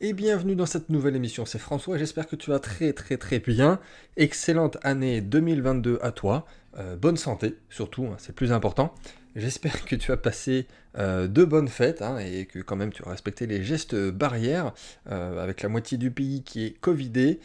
et 0.00 0.12
bienvenue 0.12 0.54
dans 0.54 0.66
cette 0.66 0.90
nouvelle 0.90 1.16
émission. 1.16 1.44
C'est 1.44 1.58
François, 1.58 1.98
j'espère 1.98 2.28
que 2.28 2.36
tu 2.36 2.50
vas 2.50 2.60
très 2.60 2.92
très 2.92 3.16
très 3.16 3.40
bien. 3.40 3.80
Excellente 4.16 4.78
année 4.82 5.20
2022 5.20 5.98
à 6.02 6.12
toi. 6.12 6.46
Euh, 6.78 6.96
bonne 6.96 7.16
santé, 7.16 7.56
surtout, 7.68 8.06
hein, 8.06 8.14
c'est 8.18 8.28
le 8.28 8.34
plus 8.34 8.52
important. 8.52 8.94
J'espère 9.34 9.84
que 9.84 9.96
tu 9.96 10.12
as 10.12 10.16
passé 10.16 10.66
euh, 10.98 11.26
de 11.26 11.44
bonnes 11.44 11.68
fêtes 11.68 12.02
hein, 12.02 12.18
et 12.18 12.46
que 12.46 12.60
quand 12.60 12.76
même 12.76 12.92
tu 12.92 13.02
as 13.04 13.10
respecté 13.10 13.46
les 13.46 13.64
gestes 13.64 13.96
barrières 13.96 14.72
euh, 15.10 15.42
avec 15.42 15.62
la 15.62 15.68
moitié 15.68 15.98
du 15.98 16.12
pays 16.12 16.42
qui 16.44 16.64
est 16.64 16.78
Covidé 16.78 17.40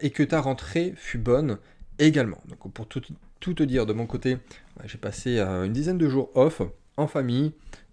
et 0.00 0.10
que 0.10 0.22
ta 0.22 0.40
rentrée 0.40 0.94
fut 0.96 1.18
bonne 1.18 1.58
également. 1.98 2.42
Donc 2.48 2.72
pour 2.72 2.86
tout, 2.86 3.00
te 3.00 3.62
dire 3.62 3.86
de 3.86 3.92
mon 3.92 4.06
côté, 4.06 4.38
j'ai 4.84 4.98
passé 4.98 5.40
une 5.40 5.72
dizaine 5.72 5.98
de 5.98 6.08
jours 6.08 6.30
off 6.34 6.62
en 6.96 7.06
famille, 7.06 7.52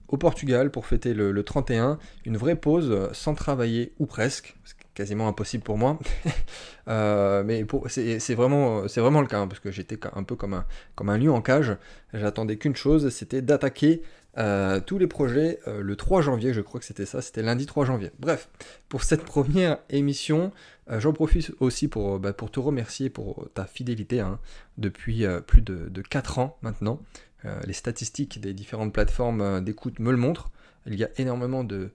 au 0.10 0.18
Portugal 0.18 0.72
pour 0.72 0.86
fêter 0.86 1.14
le, 1.14 1.44
31, 1.44 1.98
une 2.26 2.38
vraie 2.38 2.56
pause 2.56 2.90
euh, 2.92 3.10
sans 3.14 3.36
travailler 3.36 3.94
ou 4.00 4.06
presque, 4.06 4.56
quasiment 4.94 5.28
impossible 5.28 5.64
pour 5.64 5.78
moi, 5.78 5.98
euh, 6.88 7.44
mais 7.46 7.66
c'est 7.88 8.34
vraiment, 8.36 8.82
le 8.82 9.28
cas, 9.28 9.40
hein, 9.40 9.48
parce 9.48 9.60
que 9.60 9.72
j'étais 9.72 9.98
un 10.14 10.24
peu 10.24 10.36
comme 10.36 10.54
un, 10.54 10.66
comme 10.96 11.16
lion 11.16 11.36
en 11.36 11.42
cage, 11.42 11.78
j'attendais 12.14 12.58
qu'une 12.58 12.76
chose, 12.76 13.10
c'était 13.10 13.42
d'attaquer 13.42 14.02
euh, 14.38 14.80
tous 14.80 14.98
les 14.98 15.08
projets 15.08 15.60
le 15.68 15.96
3 15.96 16.22
janvier, 16.22 16.54
je 16.54 16.62
crois 16.62 16.80
que 16.80 16.86
c'était 16.86 17.06
ça, 17.06 17.22
c'était 17.22 17.42
lundi 17.42 17.66
3 17.66 17.86
janvier. 17.86 18.12
Bref, 18.20 18.50
pour 18.88 19.04
cette 19.04 19.24
première 19.24 19.78
émission, 19.90 20.52
j'en 20.90 21.14
profite 21.14 21.52
aussi 21.60 21.88
pour, 21.88 22.20
bah, 22.20 22.34
pour 22.34 22.52
te 22.52 22.60
remercier 22.60 23.10
pour 23.10 23.48
ta 23.54 23.66
fidélité 23.66 24.20
hein, 24.20 24.40
depuis 24.78 25.26
plus 25.46 25.62
de, 25.62 25.90
de 25.90 26.02
4 26.02 26.40
ans 26.40 26.58
maintenant. 26.62 27.00
Euh, 27.46 27.60
les 27.66 27.74
statistiques 27.74 28.42
des 28.42 28.54
différentes 28.54 28.94
plateformes 28.94 29.42
euh, 29.42 29.62
d'écoute 29.62 30.00
me 30.00 30.12
le 30.12 30.18
montrent. 30.18 30.52
Il 30.86 30.96
y 30.96 31.04
a 31.04 31.10
énormément 31.18 31.64
de, 31.64 31.92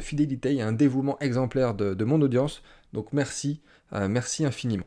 fidélité, 0.00 0.50
il 0.50 0.56
y 0.56 0.62
a 0.62 0.66
un 0.66 0.72
dévouement 0.72 1.18
exemplaire 1.20 1.74
de, 1.74 2.04
mon 2.04 2.20
audience. 2.20 2.62
Donc 2.92 3.12
merci, 3.12 3.60
euh, 3.92 4.08
merci 4.08 4.44
infiniment. 4.44 4.86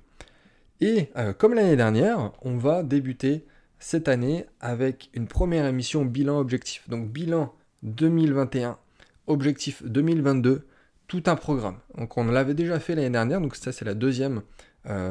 Et 0.80 1.10
comme 1.40 1.56
l'année 1.56 1.76
dernière, 1.76 2.34
on 2.44 2.56
va 2.56 2.84
débuter 2.84 3.46
cette 3.80 4.08
année 4.08 4.46
avec 4.60 5.10
une 5.16 5.28
première 5.28 5.66
émission 5.66 6.06
bilan 6.06 6.38
objectif. 6.38 6.88
Donc 6.88 7.10
bilan 7.10 7.54
2021, 7.82 8.78
objectif 9.26 9.84
2022, 9.84 10.68
tout 11.08 11.24
un 11.26 11.36
programme. 11.36 11.80
Donc 11.98 12.16
on 12.18 12.26
l'avait 12.26 12.54
déjà 12.54 12.80
fait 12.80 12.94
l'année 12.94 13.10
dernière, 13.10 13.42
donc 13.42 13.56
ça 13.56 13.72
c'est 13.72 13.86
la 13.86 13.96
deuxième 13.96 14.44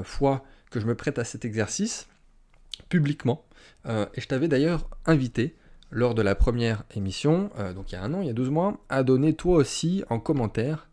fois 0.05 0.45
que 0.71 0.79
je 0.79 0.87
me 0.87 0.95
prête 0.95 1.19
à 1.19 1.25
cet 1.25 1.45
exercice 1.45 2.07
publiquement. 2.89 3.46
Euh, 3.87 4.07
et 4.15 4.21
je 4.21 4.29
t'avais 4.29 4.49
d'ailleurs 4.49 4.89
invité 5.07 5.55
lors 5.91 6.15
de 6.15 6.23
la 6.23 6.35
première 6.35 6.85
émission, 6.95 7.51
euh, 7.59 7.73
donc 7.73 7.93
il 7.93 7.95
y 7.95 7.99
a 7.99 8.03
un 8.03 8.13
an, 8.13 8.21
il 8.21 8.27
y 8.27 8.31
a 8.31 8.35
12 8.35 8.51
mois, 8.51 8.79
à 8.89 9.03
donner 9.03 9.35
toi 9.35 9.59
aussi 9.59 10.03
en 10.11 10.19
commentaire 10.19 10.89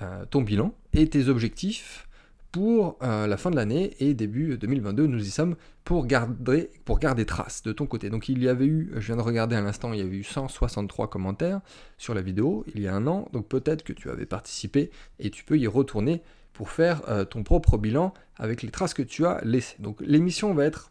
euh, 0.00 0.24
ton 0.30 0.42
bilan 0.42 0.72
et 0.94 1.08
tes 1.08 1.28
objectifs 1.28 2.06
pour 2.50 2.96
la 3.02 3.36
fin 3.36 3.50
de 3.50 3.56
l'année 3.56 3.94
et 4.00 4.14
début 4.14 4.56
2022. 4.56 5.06
Nous 5.06 5.22
y 5.22 5.30
sommes 5.30 5.54
pour 5.84 6.06
garder, 6.06 6.70
pour 6.86 6.98
garder 6.98 7.26
trace 7.26 7.62
de 7.62 7.72
ton 7.72 7.86
côté. 7.86 8.08
Donc 8.08 8.30
il 8.30 8.42
y 8.42 8.48
avait 8.48 8.64
eu, 8.64 8.90
je 8.94 9.06
viens 9.06 9.16
de 9.16 9.22
regarder 9.22 9.54
à 9.54 9.60
l'instant, 9.60 9.92
il 9.92 10.00
y 10.00 10.02
avait 10.02 10.16
eu 10.16 10.24
163 10.24 11.10
commentaires 11.10 11.60
sur 11.98 12.14
la 12.14 12.22
vidéo 12.22 12.64
il 12.74 12.80
y 12.80 12.88
a 12.88 12.94
un 12.94 13.06
an. 13.06 13.28
Donc 13.34 13.46
peut-être 13.48 13.84
que 13.84 13.92
tu 13.92 14.08
avais 14.08 14.24
participé 14.24 14.90
et 15.20 15.30
tu 15.30 15.44
peux 15.44 15.58
y 15.58 15.66
retourner 15.66 16.22
pour 16.54 16.70
faire 16.70 17.02
ton 17.28 17.42
propre 17.42 17.76
bilan 17.76 18.14
avec 18.36 18.62
les 18.62 18.70
traces 18.70 18.94
que 18.94 19.02
tu 19.02 19.26
as 19.26 19.40
laissées. 19.44 19.76
Donc 19.78 20.00
l'émission 20.00 20.54
va 20.54 20.64
être 20.64 20.90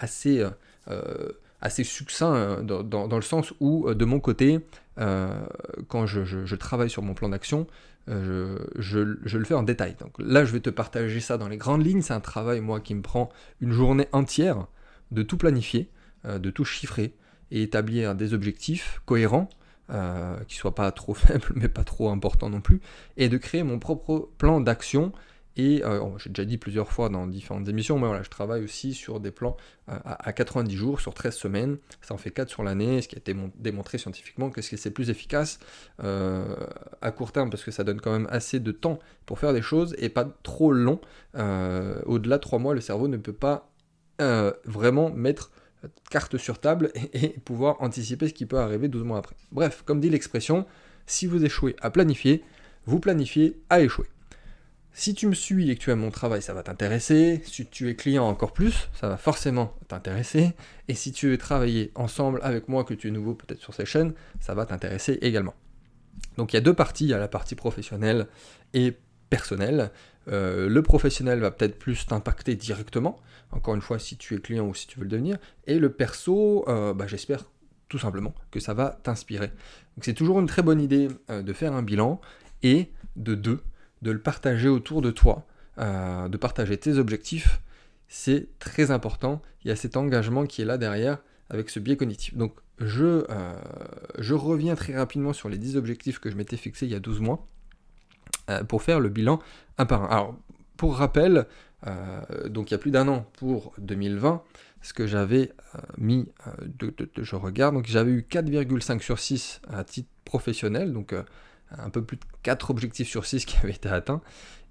assez, 0.00 0.40
euh, 0.40 0.50
euh, 0.88 1.28
assez 1.60 1.84
succinct 1.84 2.34
euh, 2.34 2.62
dans, 2.82 3.16
le 3.16 3.22
sens 3.22 3.52
où, 3.60 3.92
de 3.94 4.04
mon 4.04 4.18
côté, 4.18 4.60
quand 4.96 6.06
je, 6.06 6.54
travaille 6.56 6.90
sur 6.90 7.02
mon 7.02 7.14
plan 7.14 7.28
d'action, 7.28 7.66
je, 8.08 8.98
le 8.98 9.44
fais 9.44 9.54
en 9.54 9.62
détail. 9.62 9.94
Donc 10.00 10.12
là, 10.18 10.44
je 10.44 10.52
vais 10.52 10.60
te 10.60 10.70
partager 10.70 11.20
ça 11.20 11.38
dans 11.38 11.48
les 11.48 11.56
grandes 11.56 11.86
lignes. 11.86 12.02
C'est 12.02 12.14
un 12.14 12.20
travail, 12.20 12.60
moi, 12.60 12.80
qui 12.80 12.94
me 12.94 13.02
prend 13.02 13.30
une 13.60 13.72
journée 13.72 14.08
entière 14.12 14.66
de 15.10 15.22
tout 15.22 15.36
planifier, 15.36 15.90
de 16.24 16.50
tout 16.50 16.64
chiffrer 16.64 17.14
et 17.50 17.62
établir 17.62 18.14
des 18.14 18.34
objectifs 18.34 19.00
cohérents, 19.06 19.48
qui 20.48 20.56
soient 20.56 20.74
pas 20.74 20.90
trop 20.92 21.14
faibles, 21.14 21.52
mais 21.54 21.68
pas 21.68 21.84
trop 21.84 22.10
importants 22.10 22.50
non 22.50 22.60
plus, 22.60 22.80
et 23.16 23.28
de 23.28 23.36
créer 23.36 23.62
mon 23.62 23.78
propre 23.78 24.28
plan 24.38 24.60
d'action 24.60 25.12
et 25.56 25.82
euh, 25.84 26.00
j'ai 26.18 26.30
déjà 26.30 26.44
dit 26.44 26.58
plusieurs 26.58 26.90
fois 26.90 27.08
dans 27.08 27.26
différentes 27.26 27.68
émissions, 27.68 27.98
mais 27.98 28.06
voilà, 28.06 28.22
je 28.22 28.30
travaille 28.30 28.62
aussi 28.62 28.94
sur 28.94 29.20
des 29.20 29.30
plans 29.30 29.56
euh, 29.88 29.98
à, 30.04 30.32
90 30.32 30.76
jours, 30.76 31.00
sur 31.00 31.12
13 31.12 31.34
semaines. 31.34 31.78
Ça 32.02 32.14
en 32.14 32.18
fait 32.18 32.30
4 32.30 32.48
sur 32.48 32.62
l'année, 32.62 33.02
ce 33.02 33.08
qui 33.08 33.16
a 33.16 33.18
été 33.18 33.34
démontré 33.58 33.98
scientifiquement 33.98 34.50
que 34.50 34.62
c'est 34.62 34.90
plus 34.90 35.10
efficace 35.10 35.58
euh, 36.02 36.54
à 37.02 37.10
court 37.10 37.32
terme 37.32 37.50
parce 37.50 37.64
que 37.64 37.70
ça 37.70 37.84
donne 37.84 38.00
quand 38.00 38.12
même 38.12 38.28
assez 38.30 38.60
de 38.60 38.72
temps 38.72 38.98
pour 39.26 39.38
faire 39.38 39.52
des 39.52 39.62
choses 39.62 39.94
et 39.98 40.08
pas 40.08 40.24
trop 40.42 40.72
long. 40.72 41.00
Au-delà 41.34 42.36
de 42.36 42.42
3 42.42 42.58
mois, 42.58 42.74
le 42.74 42.80
cerveau 42.80 43.08
ne 43.08 43.16
peut 43.16 43.32
pas 43.32 43.70
vraiment 44.64 45.10
mettre 45.10 45.50
carte 46.10 46.36
sur 46.36 46.58
table 46.58 46.92
et 47.12 47.28
pouvoir 47.28 47.80
anticiper 47.80 48.28
ce 48.28 48.34
qui 48.34 48.46
peut 48.46 48.58
arriver 48.58 48.88
12 48.88 49.02
mois 49.02 49.18
après. 49.18 49.36
Bref, 49.50 49.82
comme 49.84 50.00
dit 50.00 50.10
l'expression, 50.10 50.66
si 51.06 51.26
vous 51.26 51.44
échouez 51.44 51.74
à 51.80 51.90
planifier, 51.90 52.44
vous 52.86 53.00
planifiez 53.00 53.60
à 53.68 53.80
échouer. 53.80 54.06
Si 54.92 55.14
tu 55.14 55.26
me 55.26 55.34
suis 55.34 55.70
et 55.70 55.76
que 55.76 55.80
tu 55.80 55.90
aimes 55.90 56.00
mon 56.00 56.10
travail, 56.10 56.42
ça 56.42 56.52
va 56.52 56.62
t'intéresser. 56.62 57.40
Si 57.44 57.66
tu 57.66 57.88
es 57.88 57.94
client 57.94 58.26
encore 58.26 58.52
plus, 58.52 58.88
ça 58.92 59.08
va 59.08 59.16
forcément 59.16 59.74
t'intéresser. 59.88 60.52
Et 60.88 60.94
si 60.94 61.12
tu 61.12 61.28
veux 61.30 61.38
travailler 61.38 61.92
ensemble 61.94 62.40
avec 62.42 62.68
moi, 62.68 62.84
que 62.84 62.94
tu 62.94 63.08
es 63.08 63.10
nouveau 63.10 63.34
peut-être 63.34 63.60
sur 63.60 63.72
ces 63.72 63.86
chaînes, 63.86 64.12
ça 64.40 64.54
va 64.54 64.66
t'intéresser 64.66 65.18
également. 65.22 65.54
Donc 66.36 66.52
il 66.52 66.56
y 66.56 66.58
a 66.58 66.60
deux 66.60 66.74
parties, 66.74 67.04
il 67.04 67.10
y 67.10 67.14
a 67.14 67.18
la 67.18 67.28
partie 67.28 67.54
professionnelle 67.54 68.26
et 68.74 68.96
personnelle. 69.30 69.90
Euh, 70.28 70.68
le 70.68 70.82
professionnel 70.82 71.40
va 71.40 71.50
peut-être 71.50 71.78
plus 71.78 72.06
t'impacter 72.06 72.56
directement, 72.56 73.18
encore 73.52 73.74
une 73.74 73.80
fois 73.80 73.98
si 73.98 74.16
tu 74.16 74.34
es 74.34 74.38
client 74.38 74.66
ou 74.66 74.74
si 74.74 74.86
tu 74.86 74.98
veux 74.98 75.04
le 75.04 75.10
devenir. 75.10 75.38
Et 75.66 75.78
le 75.78 75.92
perso, 75.92 76.64
euh, 76.68 76.92
bah, 76.92 77.06
j'espère 77.06 77.44
tout 77.88 77.98
simplement 77.98 78.34
que 78.50 78.60
ça 78.60 78.74
va 78.74 78.98
t'inspirer. 79.02 79.48
Donc 79.48 80.04
c'est 80.04 80.14
toujours 80.14 80.40
une 80.40 80.46
très 80.46 80.62
bonne 80.62 80.80
idée 80.80 81.08
euh, 81.30 81.42
de 81.42 81.52
faire 81.52 81.72
un 81.72 81.82
bilan 81.82 82.20
et 82.62 82.90
de 83.16 83.34
deux, 83.34 83.60
de 84.02 84.10
le 84.10 84.20
partager 84.20 84.68
autour 84.68 85.02
de 85.02 85.10
toi, 85.10 85.46
euh, 85.78 86.28
de 86.28 86.36
partager 86.36 86.76
tes 86.76 86.98
objectifs, 86.98 87.60
c'est 88.08 88.48
très 88.58 88.90
important. 88.90 89.40
Il 89.64 89.68
y 89.68 89.70
a 89.70 89.76
cet 89.76 89.96
engagement 89.96 90.44
qui 90.46 90.62
est 90.62 90.64
là 90.64 90.78
derrière 90.78 91.18
avec 91.48 91.70
ce 91.70 91.80
biais 91.80 91.96
cognitif. 91.96 92.36
Donc 92.36 92.54
je, 92.78 93.24
euh, 93.30 93.54
reviens 94.36 94.74
très 94.74 94.96
rapidement 94.96 95.32
sur 95.32 95.48
les 95.48 95.58
10 95.58 95.76
objectifs 95.76 96.18
que 96.18 96.30
je 96.30 96.36
m'étais 96.36 96.56
fixés 96.56 96.86
il 96.86 96.92
y 96.92 96.94
a 96.94 97.00
12 97.00 97.20
mois 97.20 97.46
euh, 98.48 98.64
pour 98.64 98.82
faire 98.82 99.00
le 99.00 99.08
bilan 99.08 99.40
un 99.78 99.86
par 99.86 100.04
un. 100.04 100.06
Alors 100.08 100.36
pour 100.76 100.96
rappel, 100.96 101.46
donc 102.48 102.70
il 102.70 102.72
y 102.72 102.74
a 102.74 102.78
plus 102.78 102.90
d'un 102.90 103.06
an 103.08 103.26
pour 103.34 103.74
2020, 103.78 104.42
ce 104.80 104.94
que 104.94 105.06
j'avais 105.06 105.52
mis, 105.98 106.26
de, 106.78 106.94
je 107.18 107.36
regarde, 107.36 107.74
donc 107.74 107.86
j'avais 107.86 108.12
eu 108.12 108.26
4,5 108.30 109.00
sur 109.02 109.18
6 109.18 109.60
à 109.70 109.84
titre 109.84 110.08
professionnel, 110.24 110.94
donc 110.94 111.14
un 111.78 111.90
peu 111.90 112.02
plus 112.02 112.16
de 112.16 112.24
4 112.42 112.70
objectifs 112.70 113.08
sur 113.08 113.26
6 113.26 113.44
qui 113.44 113.56
avaient 113.58 113.72
été 113.72 113.88
atteints, 113.88 114.20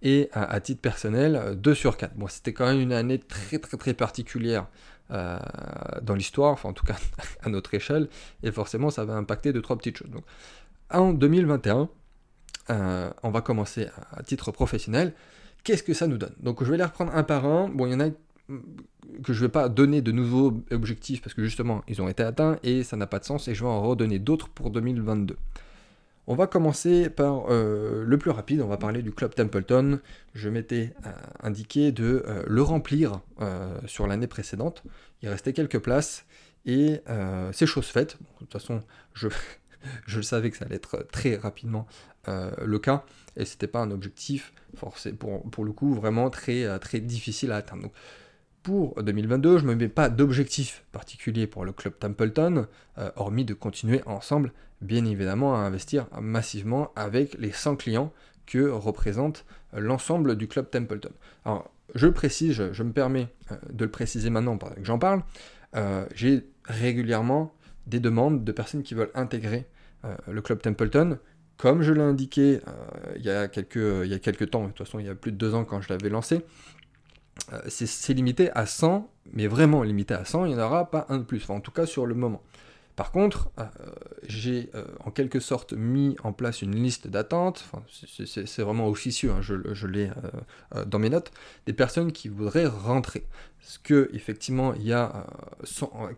et 0.02 0.30
à, 0.32 0.60
titre 0.62 0.82
personnel, 0.82 1.56
2 1.58 1.74
sur 1.74 1.98
4. 1.98 2.16
Bon, 2.16 2.28
c'était 2.28 2.54
quand 2.54 2.66
même 2.66 2.80
une 2.80 2.94
année 2.94 3.20
très 3.20 3.60
très 3.60 3.78
très 3.78 3.94
particulière 3.94 4.68
euh, 5.12 5.40
dans 6.02 6.16
l'histoire, 6.16 6.54
enfin 6.54 6.70
en 6.70 6.74
tout 6.74 6.86
cas 6.86 6.98
à 7.44 7.50
notre 7.50 7.74
échelle, 7.74 8.08
et 8.44 8.52
forcément 8.52 8.90
ça 8.90 9.06
va 9.06 9.16
impacter 9.16 9.52
2 9.52 9.62
trois 9.62 9.78
petites 9.78 9.98
choses. 9.98 10.10
Donc, 10.10 10.24
en 10.92 11.14
2021, 11.14 11.90
euh, 12.70 13.10
on 13.24 13.30
va 13.30 13.42
commencer 13.42 13.88
à, 14.12 14.24
titre 14.24 14.52
professionnel. 14.52 15.14
Qu'est-ce 15.64 15.84
que 15.84 15.94
ça 15.94 16.08
nous 16.08 16.18
donne? 16.18 16.34
Donc 16.40 16.64
je 16.64 16.72
vais 16.72 16.78
les 16.78 16.84
reprendre 16.84 17.14
un 17.14 17.24
par 17.24 17.46
un. 17.46 17.68
Bon, 17.68 17.86
il 17.86 17.92
y 17.92 17.96
en 17.96 18.00
a 18.00 18.10
que 19.24 19.34
je 19.34 19.42
ne 19.42 19.48
vais 19.48 19.52
pas 19.52 19.70
donner 19.70 20.02
de 20.02 20.12
nouveaux 20.12 20.64
objectifs 20.72 21.22
parce 21.22 21.34
que 21.34 21.44
justement 21.44 21.84
ils 21.88 22.02
ont 22.02 22.10
été 22.10 22.24
atteints 22.24 22.58
et 22.64 22.84
ça 22.84 22.98
n'a 22.98 23.08
pas 23.08 23.20
de 23.20 23.26
sens 23.26 23.48
et 23.48 23.54
je 23.56 23.64
vais 23.64 23.70
en 23.70 23.81
redonner 23.81 24.20
d'autres 24.20 24.50
pour 24.50 24.70
2022. 24.70 25.36
On 26.31 26.35
va 26.35 26.45
commencer 26.45 27.09
par 27.09 27.50
euh, 27.50 28.03
le 28.06 28.17
plus 28.19 28.29
rapide, 28.29 28.62
on 28.62 28.67
va 28.67 28.77
parler 28.77 29.01
du 29.01 29.12
Club 29.12 29.33
Templeton. 29.33 30.00
Je 30.36 30.48
m'étais 30.48 30.94
euh, 31.07 31.12
indiqué 31.42 31.92
de 31.92 32.24
euh, 32.27 32.44
le 32.45 32.62
remplir 32.62 33.21
sur 33.88 34.06
l'année 34.06 34.27
précédente. 34.27 34.83
Il 35.24 35.30
restait 35.30 35.54
quelques 35.54 35.80
places 35.80 36.27
et 36.68 37.01
c'est 37.51 37.65
chose 37.65 37.88
faite. 37.88 38.18
de 38.19 38.45
toute 38.45 38.54
façon, 38.54 38.83
je, 39.15 39.27
je, 40.06 40.18
le 40.18 40.21
savais 40.21 40.51
que 40.51 40.57
ça 40.57 40.65
allait 40.65 40.75
être 40.75 41.07
très 41.12 41.36
rapidement 41.36 41.88
le 42.27 42.77
cas 42.77 43.06
et 43.36 43.45
c'était 43.45 43.65
pas 43.65 43.80
un 43.80 43.89
objectif 43.89 44.54
forcé 44.75 45.13
pour, 45.13 45.50
pour 45.50 45.65
le 45.65 45.71
coup 45.71 45.95
vraiment 45.95 46.30
très, 46.30 46.77
très 46.77 47.00
difficile 47.00 47.51
à 47.51 47.56
atteindre. 47.56 47.89
Pour 48.62 49.01
2022, 49.01 49.57
je 49.57 49.63
ne 49.63 49.69
me 49.69 49.75
mets 49.75 49.88
pas 49.88 50.09
d'objectif 50.09 50.83
particulier 50.92 51.48
pour 51.48 51.65
le 51.65 51.71
club 51.71 51.98
Templeton, 51.98 52.68
hormis 53.15 53.45
de 53.45 53.56
continuer 53.56 54.04
ensemble 54.06 54.54
bien 54.81 55.06
évidemment 55.06 55.56
à 55.56 55.60
investir 55.60 56.08
massivement 56.22 56.92
avec 56.96 57.38
les 57.38 57.52
100 57.52 57.76
clients 57.76 58.14
que 58.46 58.70
représente 58.70 59.46
l'ensemble 59.74 60.36
du 60.36 60.48
club 60.48 60.70
Templeton. 60.70 61.12
Alors, 61.46 61.72
je 61.96 62.08
précise, 62.08 62.54
je, 62.54 62.84
me 62.84 62.92
permets 62.92 63.28
euh, 63.52 63.56
de 63.72 63.86
le 63.86 63.92
préciser 63.92 64.30
maintenant 64.30 64.58
que 64.58 64.66
j'en 64.84 65.00
parle, 65.00 65.24
euh, 65.76 66.06
j'ai 66.16 66.48
régulièrement 66.66 67.54
des 67.88 68.00
demandes 68.00 68.44
de 68.44 68.52
personnes 68.52 68.84
qui 68.84 68.94
veulent 68.94 69.12
intégrer 69.16 69.68
euh, 70.06 70.16
le 70.28 70.42
club 70.42 70.62
Templeton. 70.62 71.20
Comme 71.58 71.81
je 71.81 71.92
l'ai 71.92 72.02
indiqué 72.02 72.62
il 73.18 73.26
y, 73.26 73.30
a 73.30 73.50
quelques, 73.50 73.76
il 73.76 74.10
y 74.10 74.14
a 74.14 74.20
quelques 74.20 74.50
temps, 74.50 74.64
de 74.64 74.68
toute 74.68 74.78
façon 74.78 74.98
il 74.98 75.06
y 75.06 75.10
a 75.10 75.16
plus 75.16 75.34
de 75.34 75.38
deux 75.38 75.54
ans 75.56 75.66
quand 75.66 75.81
je 75.81 75.90
l'avais 75.90 76.08
lancé, 76.08 76.40
c'est 77.68 78.14
limité 78.14 78.50
à 78.52 78.66
100, 78.66 79.12
mais 79.34 79.48
vraiment 79.48 79.84
limité 79.84 80.14
à 80.14 80.24
100, 80.24 80.46
il 80.46 80.54
n'y 80.54 80.62
en 80.62 80.66
aura 80.66 80.90
pas 80.90 81.06
un 81.10 81.18
de 81.18 81.24
plus, 81.24 81.50
en 81.50 81.60
tout 81.60 81.72
cas 81.72 81.86
sur 81.86 82.06
le 82.06 82.16
moment. 82.16 82.42
Par 83.00 83.13
contre, 83.13 83.50
euh, 83.57 83.63
j'ai 84.28 84.69
euh, 84.75 84.84
en 85.06 85.10
quelque 85.10 85.40
sorte 85.40 85.72
mis 85.72 86.18
en 86.22 86.34
place 86.34 86.62
une 86.62 86.75
liste 86.75 87.07
d'attente, 87.07 87.63
c'est 87.88 88.62
vraiment 88.62 88.90
officieux, 88.90 89.31
hein, 89.31 89.42
je, 89.42 89.88
l'ai 89.88 90.10
euh, 90.75 90.84
dans 90.84 91.00
mes 91.00 91.10
notes, 91.10 91.31
des 91.66 91.72
personnes 91.72 92.12
qui 92.12 92.28
voudraient 92.28 92.66
rentrer. 92.66 93.25
Parce 93.62 93.78
que 93.78 94.10
effectivement, 94.12 94.74
il 94.74 94.86
y 94.86 94.92
a 94.92 95.25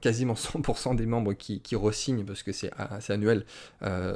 quasiment 0.01 0.33
100% 0.33 0.95
des 0.95 1.05
membres 1.05 1.33
qui, 1.33 1.59
qui 1.59 1.75
re-signent 1.75 2.25
parce 2.25 2.41
que 2.41 2.51
c'est 2.51 2.71
annuel 3.09 3.45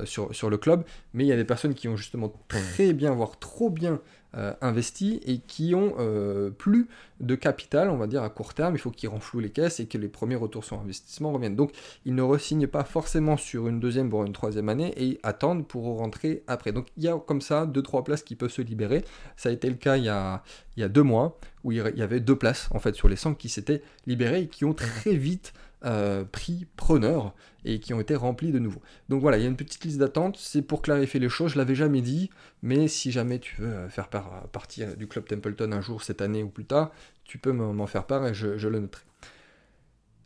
sur, 0.06 0.34
sur 0.34 0.50
le 0.50 0.58
club, 0.58 0.86
mais 1.14 1.24
il 1.24 1.28
y 1.28 1.32
a 1.32 1.36
des 1.36 1.46
personnes 1.46 1.76
qui 1.76 1.88
ont 1.88 1.96
justement 1.96 2.34
très 2.48 2.94
bien, 2.94 3.12
voire 3.12 3.38
trop 3.38 3.70
bien 3.70 4.02
euh, 4.38 4.54
investis 4.62 5.20
et 5.26 5.40
qui 5.40 5.74
ont 5.76 5.96
euh, 6.00 6.50
plus 6.50 6.88
de 7.22 7.36
capital, 7.36 7.90
on 7.90 7.98
va 7.98 8.08
dire 8.08 8.24
à 8.24 8.30
court 8.30 8.54
terme, 8.54 8.76
il 8.76 8.80
faut 8.80 8.92
qu'ils 8.92 9.10
renflouent 9.10 9.40
les 9.40 9.50
caisses 9.50 9.80
et 9.80 9.86
que 9.86 9.98
les 9.98 10.10
premiers 10.10 10.36
retours 10.36 10.66
sur 10.66 10.80
investissement 10.80 11.32
reviennent. 11.32 11.56
Donc 11.56 11.72
ils 12.06 12.14
ne 12.14 12.22
resignent 12.22 12.68
pas 12.68 12.84
forcément 12.84 13.38
sur 13.38 13.68
une 13.68 13.80
deuxième 13.80 14.10
voire 14.10 14.26
une 14.26 14.34
troisième 14.34 14.68
année 14.68 14.94
et 14.98 15.20
attendent 15.24 15.66
pour 15.66 15.86
rentrer 15.98 16.44
après. 16.48 16.72
Donc 16.74 16.88
il 16.98 17.04
y 17.04 17.08
a 17.08 17.18
comme 17.18 17.42
ça 17.42 17.66
deux 17.66 17.82
trois 17.82 18.04
places 18.04 18.24
qui 18.24 18.36
peuvent 18.36 18.52
se 18.52 18.62
libérer. 18.62 19.06
Ça 19.38 19.50
a 19.50 19.52
été 19.52 19.70
le 19.70 19.76
cas 19.76 19.98
il 19.98 20.04
y 20.04 20.10
a, 20.10 20.44
il 20.76 20.82
y 20.82 20.84
a 20.84 20.90
deux 20.90 21.04
mois 21.04 21.40
où 21.66 21.72
il 21.72 21.78
y 21.78 22.02
avait 22.02 22.20
deux 22.20 22.38
places 22.38 22.70
en 22.72 22.80
fait 22.80 22.96
sur 22.96 23.10
les 23.10 23.16
100 23.16 23.34
qui 23.34 23.50
s'étaient 23.50 23.82
libérées 24.06 24.44
et 24.44 24.48
qui 24.48 24.66
ont 24.66 24.76
très 24.76 25.16
vite 25.16 25.52
euh, 25.84 26.24
pris 26.24 26.68
preneur 26.78 27.34
et 27.66 27.80
qui 27.80 27.94
ont 27.96 28.00
été 28.00 28.16
remplis 28.16 28.52
de 28.52 28.60
nouveau. 28.60 28.82
Donc 29.10 29.22
voilà, 29.22 29.38
il 29.38 29.42
y 29.42 29.46
a 29.46 29.50
une 29.50 29.58
petite 29.58 29.84
liste 29.84 29.98
d'attente, 29.98 30.38
c'est 30.38 30.62
pour 30.62 30.84
clarifier 30.84 31.20
les 31.20 31.28
choses, 31.28 31.54
je 31.54 31.58
l'avais 31.58 31.74
jamais 31.74 32.02
dit, 32.02 32.30
mais 32.62 32.88
si 32.88 33.12
jamais 33.12 33.40
tu 33.40 33.62
veux 33.62 33.68
euh, 33.68 33.90
faire 33.90 34.10
partie 34.10 34.84
euh, 34.84 34.96
du 34.96 35.08
club 35.08 35.26
Templeton 35.26 35.72
un 35.72 35.82
jour 35.82 36.04
cette 36.04 36.22
année 36.22 36.44
ou 36.44 36.50
plus 36.50 36.66
tard, 36.66 36.92
tu 37.24 37.40
peux 37.40 37.52
m'en 37.52 37.88
faire 37.88 38.06
part 38.06 38.28
et 38.28 38.36
je, 38.36 38.68
le 38.68 38.80
noterai. 38.80 39.04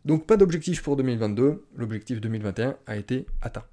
Donc 0.04 0.26
pas 0.26 0.36
d'objectif 0.36 0.82
pour 0.82 0.96
2022, 0.96 1.64
l'objectif 1.74 2.20
2021 2.20 2.76
a 2.86 2.96
été 2.96 3.24
atteint. 3.40 3.64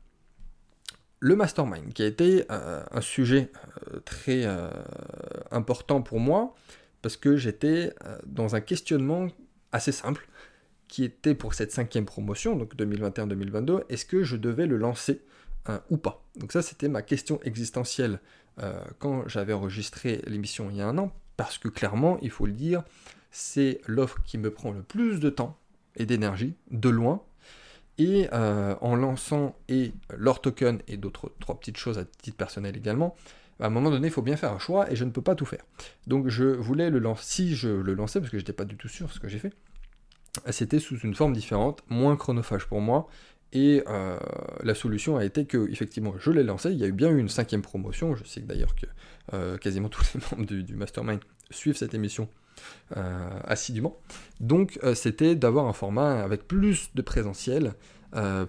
Le 1.20 1.36
mastermind, 1.36 1.94
qui 1.94 2.04
a 2.04 2.06
été 2.06 2.46
un 2.50 3.02
sujet 3.02 3.52
très 4.06 4.46
important 5.52 6.04
pour 6.04 6.20
moi, 6.20 6.54
parce 7.08 7.16
que 7.16 7.38
j'étais 7.38 7.94
dans 8.26 8.58
un 8.58 8.60
questionnement 8.60 9.28
assez 9.72 9.94
simple 9.94 10.28
qui 10.90 11.06
était 11.06 11.36
pour 11.36 11.54
cette 11.54 11.72
cinquième 11.72 12.04
promotion, 12.04 12.58
donc 12.58 12.76
2021-2022, 12.76 13.84
est-ce 13.88 14.04
que 14.04 14.24
je 14.24 14.36
devais 14.36 14.68
le 14.68 14.76
lancer 14.76 15.22
hein, 15.68 15.82
ou 15.90 15.96
pas? 15.96 16.28
Donc 16.36 16.52
ça, 16.52 16.62
c'était 16.62 16.90
ma 16.90 17.02
question 17.02 17.40
existentielle 17.44 18.20
euh, 18.62 18.78
quand 19.00 19.26
j'avais 19.30 19.54
enregistré 19.54 20.22
l'émission 20.28 20.70
il 20.70 20.76
y 20.76 20.82
a 20.82 20.88
un 20.90 20.98
an, 20.98 21.14
parce 21.38 21.58
que 21.58 21.70
clairement, 21.70 22.18
il 22.22 22.30
faut 22.30 22.46
le 22.46 22.52
dire, 22.52 22.84
c'est 23.32 23.80
l'offre 23.88 24.22
qui 24.26 24.38
me 24.38 24.52
prend 24.52 24.74
le 24.74 24.84
plus 24.84 25.22
de 25.22 25.30
temps 25.30 25.58
et 25.96 26.06
d'énergie, 26.06 26.56
de 26.72 26.90
loin, 26.90 27.24
et 27.98 28.28
euh, 28.34 28.76
en 28.82 28.96
lançant 28.96 29.56
et 29.70 29.94
leur 30.16 30.42
token 30.42 30.80
et 30.88 30.98
d'autres 30.98 31.32
trois 31.40 31.60
petites 31.60 31.78
choses 31.78 31.98
à 31.98 32.06
titre 32.06 32.38
personnel 32.38 32.78
également, 32.78 33.16
à 33.60 33.66
un 33.66 33.70
moment 33.70 33.90
donné, 33.90 34.08
il 34.08 34.14
faut 34.14 34.22
bien 34.22 34.38
faire 34.38 34.54
un 34.54 34.60
choix 34.60 34.92
et 34.92 34.96
je 34.96 35.04
ne 35.04 35.10
peux 35.10 35.22
pas 35.22 35.36
tout 35.36 35.46
faire. 35.46 35.64
Donc 36.06 36.28
je 36.28 36.44
voulais 36.44 36.90
le 36.90 37.00
lancer, 37.00 37.24
si 37.26 37.56
je 37.56 37.70
le 37.70 37.94
lançais, 37.94 38.20
parce 38.20 38.32
que 38.32 38.38
je 38.38 38.42
n'étais 38.42 38.54
pas 38.54 38.66
du 38.66 38.78
tout 38.78 38.88
sûr 38.88 39.08
de 39.08 39.12
ce 39.12 39.20
que 39.20 39.28
j'ai 39.28 39.40
fait, 39.40 39.54
c'était 40.52 40.80
sous 40.80 40.98
une 41.00 41.16
forme 41.16 41.34
différente, 41.34 41.84
moins 41.90 42.16
chronophage 42.16 42.66
pour 42.66 42.82
moi. 42.82 43.08
Et 43.54 43.82
euh, 43.88 44.20
la 44.62 44.76
solution 44.76 45.16
a 45.18 45.24
été 45.24 45.46
que, 45.46 45.70
effectivement, 45.72 46.14
je 46.20 46.32
l'ai 46.32 46.44
lancé. 46.44 46.72
Il 46.72 46.78
y 46.78 46.84
a 46.84 46.88
eu 46.88 46.92
bien 46.92 47.10
eu 47.10 47.18
une 47.18 47.30
cinquième 47.30 47.62
promotion. 47.62 48.16
Je 48.16 48.24
sais 48.26 48.42
d'ailleurs 48.42 48.76
que 48.76 48.86
euh, 49.34 49.58
quasiment 49.58 49.90
tous 49.90 50.04
les 50.14 50.22
membres 50.32 50.46
du, 50.46 50.76
mastermind 50.76 51.20
suivent 51.50 51.78
cette 51.78 51.94
émission 51.94 52.28
assidûment. 53.44 53.98
Donc, 54.40 54.80
c'était 54.94 55.36
d'avoir 55.36 55.68
un 55.68 55.74
format 55.74 56.24
avec 56.24 56.48
plus 56.48 56.90
de 56.96 57.02
présentiel 57.02 57.74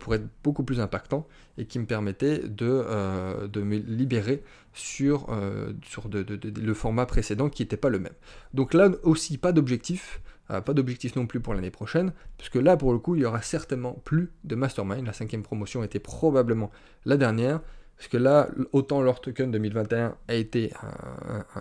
pour 0.00 0.14
être 0.14 0.26
beaucoup 0.44 0.62
plus 0.62 0.80
impactant 0.80 1.26
et 1.58 1.66
qui 1.66 1.78
me 1.78 1.86
permettait 1.86 2.38
de, 2.38 3.60
me 3.60 3.76
libérer 3.76 4.42
sur, 4.72 5.26
le 5.30 6.74
format 6.74 7.06
précédent 7.06 7.48
qui 7.48 7.62
n'était 7.62 7.76
pas 7.76 7.88
le 7.88 7.98
même. 7.98 8.14
Donc 8.54 8.74
là 8.74 8.90
aussi, 9.02 9.38
pas 9.38 9.52
d'objectif. 9.52 10.20
Euh, 10.50 10.60
pas 10.60 10.72
d'objectif 10.72 11.14
non 11.16 11.26
plus 11.26 11.40
pour 11.40 11.54
l'année 11.54 11.70
prochaine, 11.70 12.12
puisque 12.38 12.54
là, 12.56 12.76
pour 12.76 12.92
le 12.92 12.98
coup, 12.98 13.14
il 13.14 13.20
y 13.20 13.24
aura 13.24 13.42
certainement 13.42 14.00
plus 14.04 14.32
de 14.44 14.54
mastermind. 14.54 15.04
La 15.04 15.12
cinquième 15.12 15.42
promotion 15.42 15.84
était 15.84 15.98
probablement 15.98 16.70
la 17.04 17.16
dernière, 17.18 17.60
parce 17.98 18.08
que 18.08 18.16
là, 18.16 18.48
autant 18.72 19.02
leur 19.02 19.20
token 19.20 19.50
2021 19.50 20.16
a 20.28 20.34
été 20.34 20.72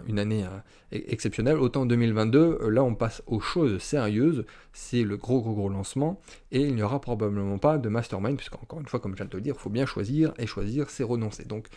une 0.05 0.19
année 0.19 0.45
euh, 0.45 0.95
e-, 0.95 1.11
exceptionnelle, 1.11 1.57
autant 1.57 1.85
2022, 1.85 2.59
euh, 2.61 2.69
là, 2.69 2.83
on 2.83 2.93
passe 2.95 3.23
aux 3.25 3.39
choses 3.39 3.79
sérieuses. 3.81 4.45
C'est 4.71 5.03
le 5.03 5.17
gros, 5.17 5.41
gros, 5.41 5.55
gros 5.55 5.69
lancement, 5.69 6.21
et 6.51 6.61
il 6.61 6.75
n'y 6.75 6.83
aura 6.83 7.01
probablement 7.01 7.57
pas 7.57 7.79
de 7.79 7.89
mastermind, 7.89 8.37
puisqu'encore 8.37 8.79
une 8.79 8.87
fois, 8.87 8.99
comme 8.99 9.13
je 9.13 9.17
viens 9.17 9.25
de 9.25 9.31
te 9.31 9.37
le 9.37 9.41
dire, 9.41 9.55
il 9.57 9.61
faut 9.61 9.71
bien 9.71 9.87
choisir, 9.87 10.33
et 10.37 10.45
choisir, 10.45 10.89
c'est 10.89 11.03
renoncer. 11.03 11.45
Donc, 11.45 11.67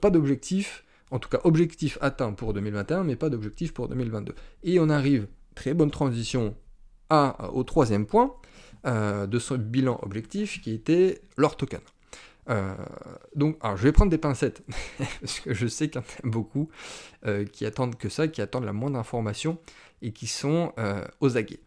pas 0.00 0.10
d'objectif. 0.10 0.84
En 1.10 1.18
tout 1.18 1.28
cas, 1.28 1.40
objectif 1.44 1.96
atteint 2.00 2.32
pour 2.32 2.52
2021, 2.52 3.04
mais 3.04 3.16
pas 3.16 3.30
d'objectif 3.30 3.72
pour 3.72 3.88
2022. 3.88 4.34
Et 4.64 4.80
on 4.80 4.88
arrive 4.88 5.26
très 5.54 5.74
bonne 5.74 5.90
transition 5.90 6.54
à, 7.10 7.50
au 7.52 7.64
troisième 7.64 8.06
point 8.06 8.34
euh, 8.86 9.26
de 9.26 9.38
ce 9.38 9.54
bilan 9.54 9.98
objectif 10.02 10.60
qui 10.62 10.72
était 10.72 11.20
leur 11.36 11.56
token. 11.56 11.80
Euh, 12.48 12.74
donc, 13.34 13.58
alors 13.60 13.76
je 13.76 13.82
vais 13.82 13.92
prendre 13.92 14.10
des 14.10 14.18
pincettes, 14.18 14.62
parce 15.20 15.40
que 15.40 15.54
je 15.54 15.66
sais 15.66 15.88
qu'il 15.88 16.00
y 16.00 16.04
en 16.04 16.06
a 16.06 16.30
beaucoup 16.30 16.68
euh, 17.26 17.44
qui 17.44 17.66
attendent 17.66 17.96
que 17.96 18.08
ça, 18.08 18.28
qui 18.28 18.40
attendent 18.40 18.64
la 18.64 18.72
moindre 18.72 18.98
information 18.98 19.58
et 20.00 20.12
qui 20.12 20.26
sont 20.26 20.72
aux 21.20 21.36
aguets. 21.36 21.60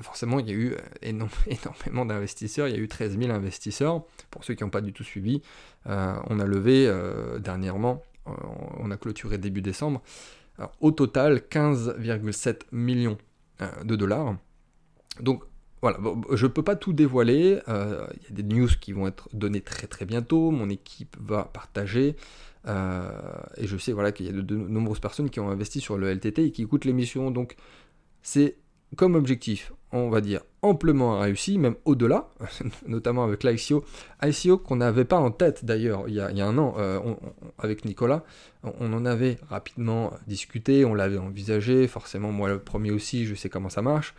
forcément, 0.00 0.40
il 0.40 0.48
y 0.48 0.50
a 0.50 0.54
eu 0.54 0.76
énormément 1.02 2.06
d'investisseurs, 2.06 2.68
il 2.68 2.74
y 2.74 2.78
a 2.78 2.80
eu 2.80 2.88
13 2.88 3.18
000 3.18 3.30
investisseurs. 3.30 4.04
Pour 4.30 4.44
ceux 4.44 4.54
qui 4.54 4.64
n'ont 4.64 4.70
pas 4.70 4.80
du 4.80 4.92
tout 4.92 5.04
suivi, 5.04 5.42
on 5.84 6.40
a 6.40 6.46
levé 6.46 6.90
dernièrement, 7.40 8.02
on 8.24 8.90
a 8.90 8.96
clôturé 8.96 9.36
début 9.36 9.60
décembre, 9.60 10.02
au 10.80 10.90
total, 10.90 11.42
15,7 11.50 12.62
millions 12.72 13.18
euh, 13.60 13.82
de 13.82 13.96
dollars. 13.96 14.36
Donc 15.20 15.42
voilà, 15.80 15.98
je 16.32 16.46
ne 16.46 16.50
peux 16.50 16.62
pas 16.62 16.76
tout 16.76 16.92
dévoiler. 16.92 17.60
Euh, 17.68 18.06
il 18.16 18.22
y 18.22 18.32
a 18.32 18.42
des 18.42 18.54
news 18.54 18.68
qui 18.80 18.92
vont 18.92 19.06
être 19.06 19.28
données 19.32 19.60
très 19.60 19.86
très 19.86 20.04
bientôt. 20.04 20.50
Mon 20.50 20.68
équipe 20.68 21.16
va 21.20 21.44
partager. 21.44 22.16
Euh, 22.66 23.10
et 23.56 23.66
je 23.66 23.76
sais 23.76 23.92
voilà, 23.92 24.12
qu'il 24.12 24.26
y 24.26 24.28
a 24.28 24.32
de, 24.32 24.56
nombreuses 24.56 25.00
personnes 25.00 25.30
qui 25.30 25.40
ont 25.40 25.48
investi 25.48 25.80
sur 25.80 25.96
le 25.96 26.12
LTT 26.12 26.46
et 26.46 26.50
qui 26.50 26.62
écoutent 26.62 26.84
l'émission. 26.84 27.30
Donc 27.30 27.56
c'est 28.22 28.56
comme 28.96 29.14
objectif, 29.14 29.72
on 29.92 30.10
va 30.10 30.20
dire, 30.20 30.42
amplement 30.62 31.20
réussi, 31.20 31.58
même 31.58 31.76
au-delà, 31.84 32.28
notamment 32.86 33.24
avec 33.24 33.44
l'ICO. 33.44 33.84
ICO 34.22 34.58
qu'on 34.58 34.76
n'avait 34.76 35.04
pas 35.04 35.18
en 35.18 35.30
tête 35.30 35.64
d'ailleurs 35.64 36.04
il, 36.08 36.14
y 36.14 36.20
a 36.20 36.46
un 36.46 36.58
an 36.58 36.74
euh, 36.78 37.00
avec 37.58 37.84
Nicolas. 37.84 38.24
On, 38.80 38.92
en 38.92 39.06
avait 39.06 39.38
rapidement 39.48 40.12
discuté, 40.26 40.84
on 40.84 40.94
l'avait 40.94 41.18
envisagé, 41.18 41.86
forcément 41.86 42.32
moi 42.32 42.48
le 42.48 42.58
premier 42.58 42.90
aussi, 42.90 43.24
je 43.24 43.34
sais 43.36 43.48
comment 43.48 43.68
ça 43.68 43.82
marche. 43.82 44.14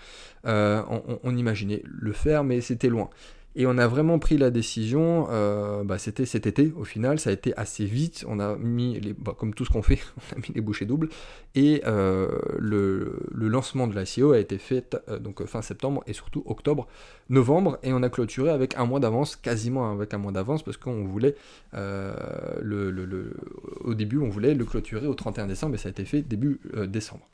Euh, 0.45 0.81
on, 1.23 1.35
imaginait 1.35 1.83
le 1.83 2.13
faire, 2.13 2.45
mais 2.45 2.61
c'était 2.61 2.87
loin. 2.87 3.09
Et 3.55 3.65
on 3.65 3.79
a 3.79 3.87
vraiment 3.87 4.19
pris 4.19 4.37
la 4.37 4.51
décision, 4.51 5.27
euh, 5.31 5.83
bah, 5.83 5.97
c'était 5.97 6.27
cet 6.27 6.45
été 6.45 6.71
au 6.77 6.83
final, 6.83 7.19
ça 7.19 7.31
a 7.31 7.33
été 7.33 7.55
assez 7.57 7.85
vite, 7.85 8.23
on 8.27 8.39
a 8.39 8.55
mis, 8.55 8.99
les, 8.99 9.13
bah, 9.13 9.35
comme 9.37 9.55
tout 9.55 9.65
ce 9.65 9.71
qu'on 9.71 9.81
fait, 9.81 9.99
on 10.17 10.35
a 10.35 10.39
mis 10.39 10.53
les 10.53 10.61
bouchées 10.61 10.85
doubles, 10.85 11.09
et 11.55 11.81
euh, 11.87 12.27
le, 12.59 13.19
lancement 13.31 13.87
de 13.87 13.99
l'ICO 13.99 14.33
a 14.33 14.39
été 14.39 14.59
fait 14.59 14.95
euh, 15.09 15.17
donc 15.17 15.43
fin 15.45 15.63
septembre 15.63 16.03
et 16.05 16.13
surtout 16.13 16.43
octobre, 16.45 16.87
novembre, 17.29 17.79
et 17.81 17.91
on 17.91 18.03
a 18.03 18.09
clôturé 18.09 18.51
avec 18.51 18.77
un 18.77 18.85
mois 18.85 18.99
d'avance, 18.99 19.35
quasiment 19.35 19.91
avec 19.91 20.13
un 20.13 20.19
mois 20.19 20.31
d'avance, 20.31 20.61
parce 20.61 20.77
qu'on 20.77 21.05
voulait, 21.05 21.35
au 21.73 23.93
début 23.95 24.19
on 24.19 24.29
voulait 24.29 24.53
le 24.53 24.65
clôturer 24.65 25.07
au 25.07 25.15
31 25.15 25.47
décembre, 25.47 25.73
et 25.73 25.79
ça 25.79 25.89
a 25.89 25.91
été 25.91 26.05
fait 26.05 26.21
début 26.21 26.61
décembre. 26.87 27.27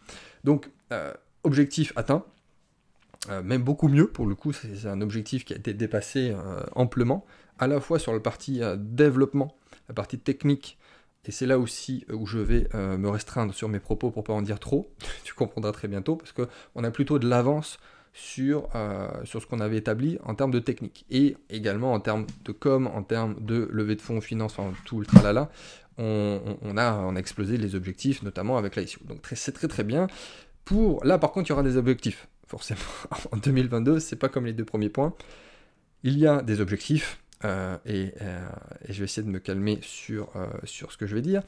Donc, 0.45 0.69
objectif 1.43 1.91
atteint, 1.97 2.23
euh, 3.29 3.41
même 3.41 3.63
beaucoup 3.63 3.87
mieux 3.87 4.07
pour 4.07 4.25
le 4.25 4.35
coup, 4.35 4.53
c'est 4.53 4.87
un 4.87 5.01
objectif 5.01 5.45
qui 5.45 5.53
a 5.53 5.57
été 5.57 5.73
dépassé 5.73 6.31
euh, 6.31 6.63
amplement, 6.73 7.25
à 7.59 7.67
la 7.67 7.79
fois 7.79 7.99
sur 7.99 8.13
la 8.13 8.19
partie 8.19 8.61
euh, 8.61 8.75
développement, 8.77 9.55
la 9.87 9.95
partie 9.95 10.19
technique, 10.19 10.77
et 11.25 11.31
c'est 11.31 11.47
là 11.47 11.57
aussi 11.57 12.05
où 12.13 12.27
je 12.27 12.37
vais 12.37 12.67
me 12.75 13.09
restreindre 13.09 13.51
sur 13.51 13.67
mes 13.67 13.79
propos 13.79 14.11
pour 14.11 14.23
pas 14.23 14.33
en 14.33 14.43
dire 14.43 14.59
trop, 14.59 14.93
tu 15.23 15.33
comprendras 15.33 15.71
très 15.71 15.87
bientôt, 15.87 16.15
parce 16.15 16.31
qu'on 16.31 16.83
a 16.83 16.91
plutôt 16.91 17.17
de 17.17 17.27
l'avance 17.27 17.79
sur, 18.13 18.69
sur 19.23 19.41
ce 19.41 19.47
qu'on 19.47 19.59
avait 19.59 19.77
établi 19.77 20.19
en 20.23 20.35
termes 20.35 20.51
de 20.51 20.59
technique, 20.59 21.03
et 21.09 21.35
également 21.49 21.93
en 21.93 21.99
termes 21.99 22.27
de 22.43 22.51
com, 22.51 22.85
en 22.85 23.01
termes 23.01 23.43
de 23.43 23.67
levée 23.71 23.95
de 23.95 24.01
fonds, 24.01 24.21
finance, 24.21 24.59
enfin 24.59 24.71
tout 24.85 24.99
le 24.99 25.07
tralala, 25.07 25.49
on, 25.97 26.57
on, 26.61 26.77
a, 26.77 26.93
on 26.99 27.15
a 27.15 27.19
explosé 27.19 27.57
les 27.57 27.73
objectifs, 27.73 28.21
notamment 28.21 28.57
avec 28.57 28.75
l'ICO. 28.75 29.03
Donc 29.05 29.25
c'est 29.33 29.51
très 29.51 29.67
très 29.67 29.83
bien. 29.83 30.05
Pour, 30.63 31.03
là 31.05 31.17
par 31.17 31.31
contre, 31.31 31.49
il 31.49 31.51
y 31.51 31.53
aura 31.53 31.63
des 31.63 31.77
objectifs 31.77 32.27
forcément, 32.55 32.79
en 33.33 33.37
2022, 33.37 33.99
c'est 33.99 34.15
pas 34.15 34.29
comme 34.29 34.45
les 34.45 34.53
deux 34.53 34.63
premiers 34.63 34.89
points. 34.89 35.13
Il 36.03 36.17
y 36.17 36.25
a 36.25 36.41
des 36.41 36.61
objectifs 36.61 37.19
et, 37.43 38.13
je 38.89 38.99
vais 38.99 39.03
essayer 39.03 39.21
de 39.21 39.29
me 39.31 39.39
calmer 39.39 39.79
sur, 39.81 40.31
sur 40.63 40.91
ce 40.91 40.97
que 40.97 41.05
je 41.05 41.13
vais 41.15 41.21
dire. 41.21 41.43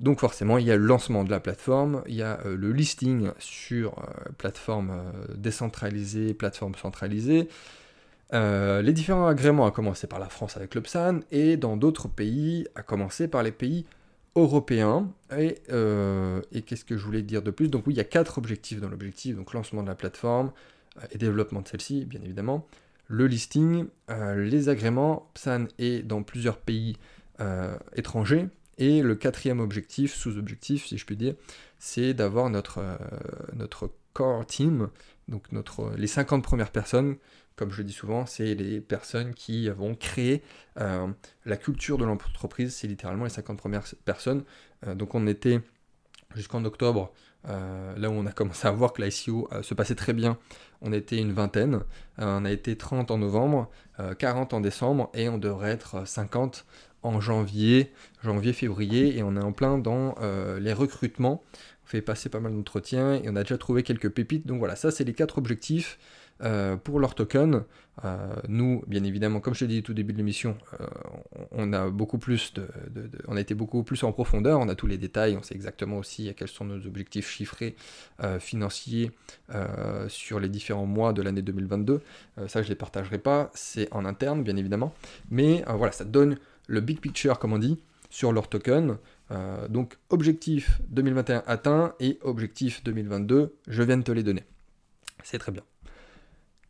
Donc 0.00 0.20
forcément, 0.20 0.58
il 0.58 0.66
y 0.66 0.70
a 0.70 0.76
le 0.76 0.84
lancement 0.84 1.24
de 1.24 1.30
la 1.30 1.40
plateforme, 1.40 2.02
il 2.06 2.14
y 2.14 2.22
a 2.22 2.40
le 2.44 2.72
listing 2.72 3.30
sur 3.38 3.94
plateforme 4.38 5.02
décentralisée, 5.34 6.34
plateforme 6.34 6.74
centralisée, 6.74 7.48
les 8.32 8.92
différents 8.92 9.28
agréments, 9.28 9.66
à 9.66 9.70
commencer 9.70 10.06
par 10.06 10.18
la 10.18 10.28
France 10.28 10.56
avec 10.56 10.74
l'Obsan, 10.74 11.20
et 11.30 11.56
dans 11.56 11.76
d'autres 11.76 12.08
pays, 12.08 12.66
à 12.74 12.82
commencer 12.82 13.28
par 13.28 13.42
les 13.42 13.52
pays 13.52 13.86
européen. 14.36 15.12
Euh, 15.32 16.42
et, 16.52 16.62
qu'est-ce 16.62 16.84
que 16.84 16.96
je 16.96 17.04
voulais 17.04 17.22
dire 17.22 17.42
de 17.42 17.50
plus? 17.50 17.68
Donc 17.68 17.86
oui, 17.86 17.94
il 17.94 17.96
y 17.96 18.00
a 18.00 18.04
quatre 18.04 18.38
objectifs 18.38 18.80
dans 18.80 18.88
l'objectif. 18.88 19.36
Donc 19.36 19.52
lancement 19.52 19.82
de 19.82 19.88
la 19.88 19.94
plateforme 19.94 20.52
euh, 20.98 21.06
et 21.10 21.18
développement 21.18 21.60
de 21.60 21.68
celle-ci, 21.68 22.04
bien 22.04 22.20
évidemment. 22.22 22.66
Le 23.08 23.26
listing, 23.26 23.86
euh, 24.10 24.44
les 24.44 24.68
agréments, 24.68 25.30
PSAN 25.34 25.66
et 25.78 26.02
dans 26.02 26.22
plusieurs 26.22 26.58
pays 26.58 26.96
étrangers. 27.96 28.48
Et 28.76 29.00
le 29.00 29.14
quatrième 29.14 29.60
objectif, 29.60 30.14
sous-objectif 30.14 30.84
si 30.86 30.98
je 30.98 31.06
puis 31.06 31.16
dire, 31.16 31.34
c'est 31.78 32.12
d'avoir 32.12 32.50
notre, 32.50 32.82
notre 33.54 33.90
core 34.12 34.46
team, 34.46 34.88
donc 35.28 35.52
notre, 35.52 35.92
les 35.96 36.06
50 36.06 36.42
premières 36.42 36.70
personnes 36.70 37.16
comme 37.60 37.72
je 37.72 37.82
dis 37.82 37.92
souvent, 37.92 38.24
c'est 38.24 38.54
les 38.54 38.80
personnes 38.80 39.34
qui 39.34 39.68
vont 39.68 39.94
créer 39.94 40.42
euh, 40.78 41.08
la 41.44 41.58
culture 41.58 41.98
de 41.98 42.06
l'entreprise, 42.06 42.74
c'est 42.74 42.86
littéralement 42.86 43.24
les 43.24 43.30
50 43.30 43.58
premières 43.58 43.84
personnes. 44.06 44.44
Euh, 44.86 44.94
donc 44.94 45.14
on 45.14 45.26
était 45.26 45.60
jusqu'en 46.34 46.64
octobre, 46.64 47.12
euh, 47.50 47.94
là 47.98 48.08
où 48.08 48.14
on 48.14 48.24
a 48.24 48.32
commencé 48.32 48.66
à 48.66 48.70
voir 48.70 48.94
que 48.94 49.02
l'ICO 49.02 49.46
se 49.60 49.74
passait 49.74 49.94
très 49.94 50.14
bien, 50.14 50.38
on 50.80 50.90
était 50.94 51.18
une 51.18 51.32
vingtaine, 51.32 51.80
on 52.16 52.46
a 52.46 52.50
été 52.50 52.78
30 52.78 53.10
en 53.10 53.18
novembre, 53.18 53.68
40 54.18 54.54
en 54.54 54.60
décembre, 54.62 55.10
et 55.12 55.28
on 55.28 55.36
devrait 55.36 55.72
être 55.72 56.08
50 56.08 56.64
en 57.02 57.20
janvier, 57.20 57.92
janvier-février, 58.22 59.16
et 59.16 59.22
on 59.22 59.36
est 59.36 59.42
en 59.42 59.52
plein 59.52 59.78
dans 59.78 60.14
les 60.58 60.72
recrutements. 60.72 61.42
On 61.84 61.88
fait 61.88 62.02
passer 62.02 62.28
pas 62.28 62.40
mal 62.40 62.54
d'entretiens 62.54 63.14
et 63.14 63.28
on 63.28 63.36
a 63.36 63.42
déjà 63.42 63.58
trouvé 63.58 63.82
quelques 63.82 64.10
pépites. 64.10 64.46
Donc 64.46 64.58
voilà, 64.58 64.76
ça 64.76 64.90
c'est 64.90 65.04
les 65.04 65.14
quatre 65.14 65.38
objectifs. 65.38 65.98
Euh, 66.42 66.76
pour 66.76 67.00
leur 67.00 67.14
token, 67.14 67.64
euh, 68.04 68.16
nous, 68.48 68.82
bien 68.86 69.04
évidemment, 69.04 69.40
comme 69.40 69.54
je 69.54 69.64
l'ai 69.66 69.74
dit 69.74 69.82
tout 69.82 69.92
début 69.92 70.14
de 70.14 70.18
l'émission, 70.18 70.56
euh, 70.80 70.86
on 71.50 71.72
a 71.74 71.90
beaucoup 71.90 72.16
plus 72.16 72.54
de, 72.54 72.66
on 73.28 73.36
a 73.36 73.40
été 73.40 73.54
beaucoup 73.54 73.82
plus 73.82 74.02
en 74.04 74.12
profondeur, 74.12 74.58
on 74.58 74.68
a 74.68 74.74
tous 74.74 74.86
les 74.86 74.96
détails, 74.96 75.36
on 75.36 75.42
sait 75.42 75.54
exactement 75.54 75.98
aussi 75.98 76.32
quels 76.34 76.48
sont 76.48 76.64
nos 76.64 76.86
objectifs 76.86 77.28
chiffrés 77.28 77.76
financiers 78.38 79.10
sur 80.08 80.40
les 80.40 80.48
différents 80.48 80.86
mois 80.86 81.12
de 81.12 81.22
l'année 81.22 81.42
2022. 81.42 82.00
ça, 82.46 82.62
je 82.62 82.68
les 82.68 82.74
partagerai 82.74 83.18
pas, 83.18 83.50
c'est 83.54 83.92
en 83.92 84.04
interne, 84.04 84.42
bien 84.42 84.56
évidemment. 84.56 84.94
Mais 85.30 85.62
voilà, 85.66 85.92
ça 85.92 86.04
donne 86.04 86.36
le 86.70 86.80
big 86.80 87.00
picture, 87.00 87.38
comme 87.38 87.52
on 87.52 87.58
dit, 87.58 87.82
sur 88.10 88.32
leur 88.32 88.48
token. 88.48 88.96
donc, 89.68 89.98
objectif 90.08 90.80
2021 90.88 91.44
atteint 91.46 91.94
et 92.00 92.18
objectif 92.22 92.82
2022, 92.84 93.56
je 93.68 93.82
viens 93.82 93.96
de 93.96 94.02
te 94.02 94.12
les 94.12 94.22
donner. 94.22 94.44
C'est 95.22 95.38
très 95.38 95.52
bien. 95.52 95.62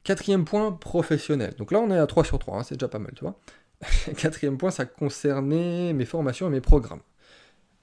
Quatrième 0.02 0.45
point, 0.45 0.73
professionnel. 0.73 1.54
Donc 1.59 1.73
là, 1.73 1.78
on 1.78 1.90
est 1.90 1.99
à 1.99 2.07
3 2.07 2.25
sur 2.25 2.38
3, 2.38 2.59
hein, 2.59 2.62
c'est 2.62 2.75
déjà 2.75 2.88
pas 2.88 2.99
mal, 2.99 3.12
tu 3.14 3.25
vois. 3.25 3.38
Quatrième 4.16 4.57
point, 4.57 4.71
ça 4.71 4.87
concernait 4.87 5.92
mes 5.92 6.04
formations 6.04 6.47
et 6.47 6.50
mes 6.50 6.61
programmes. 6.61 7.02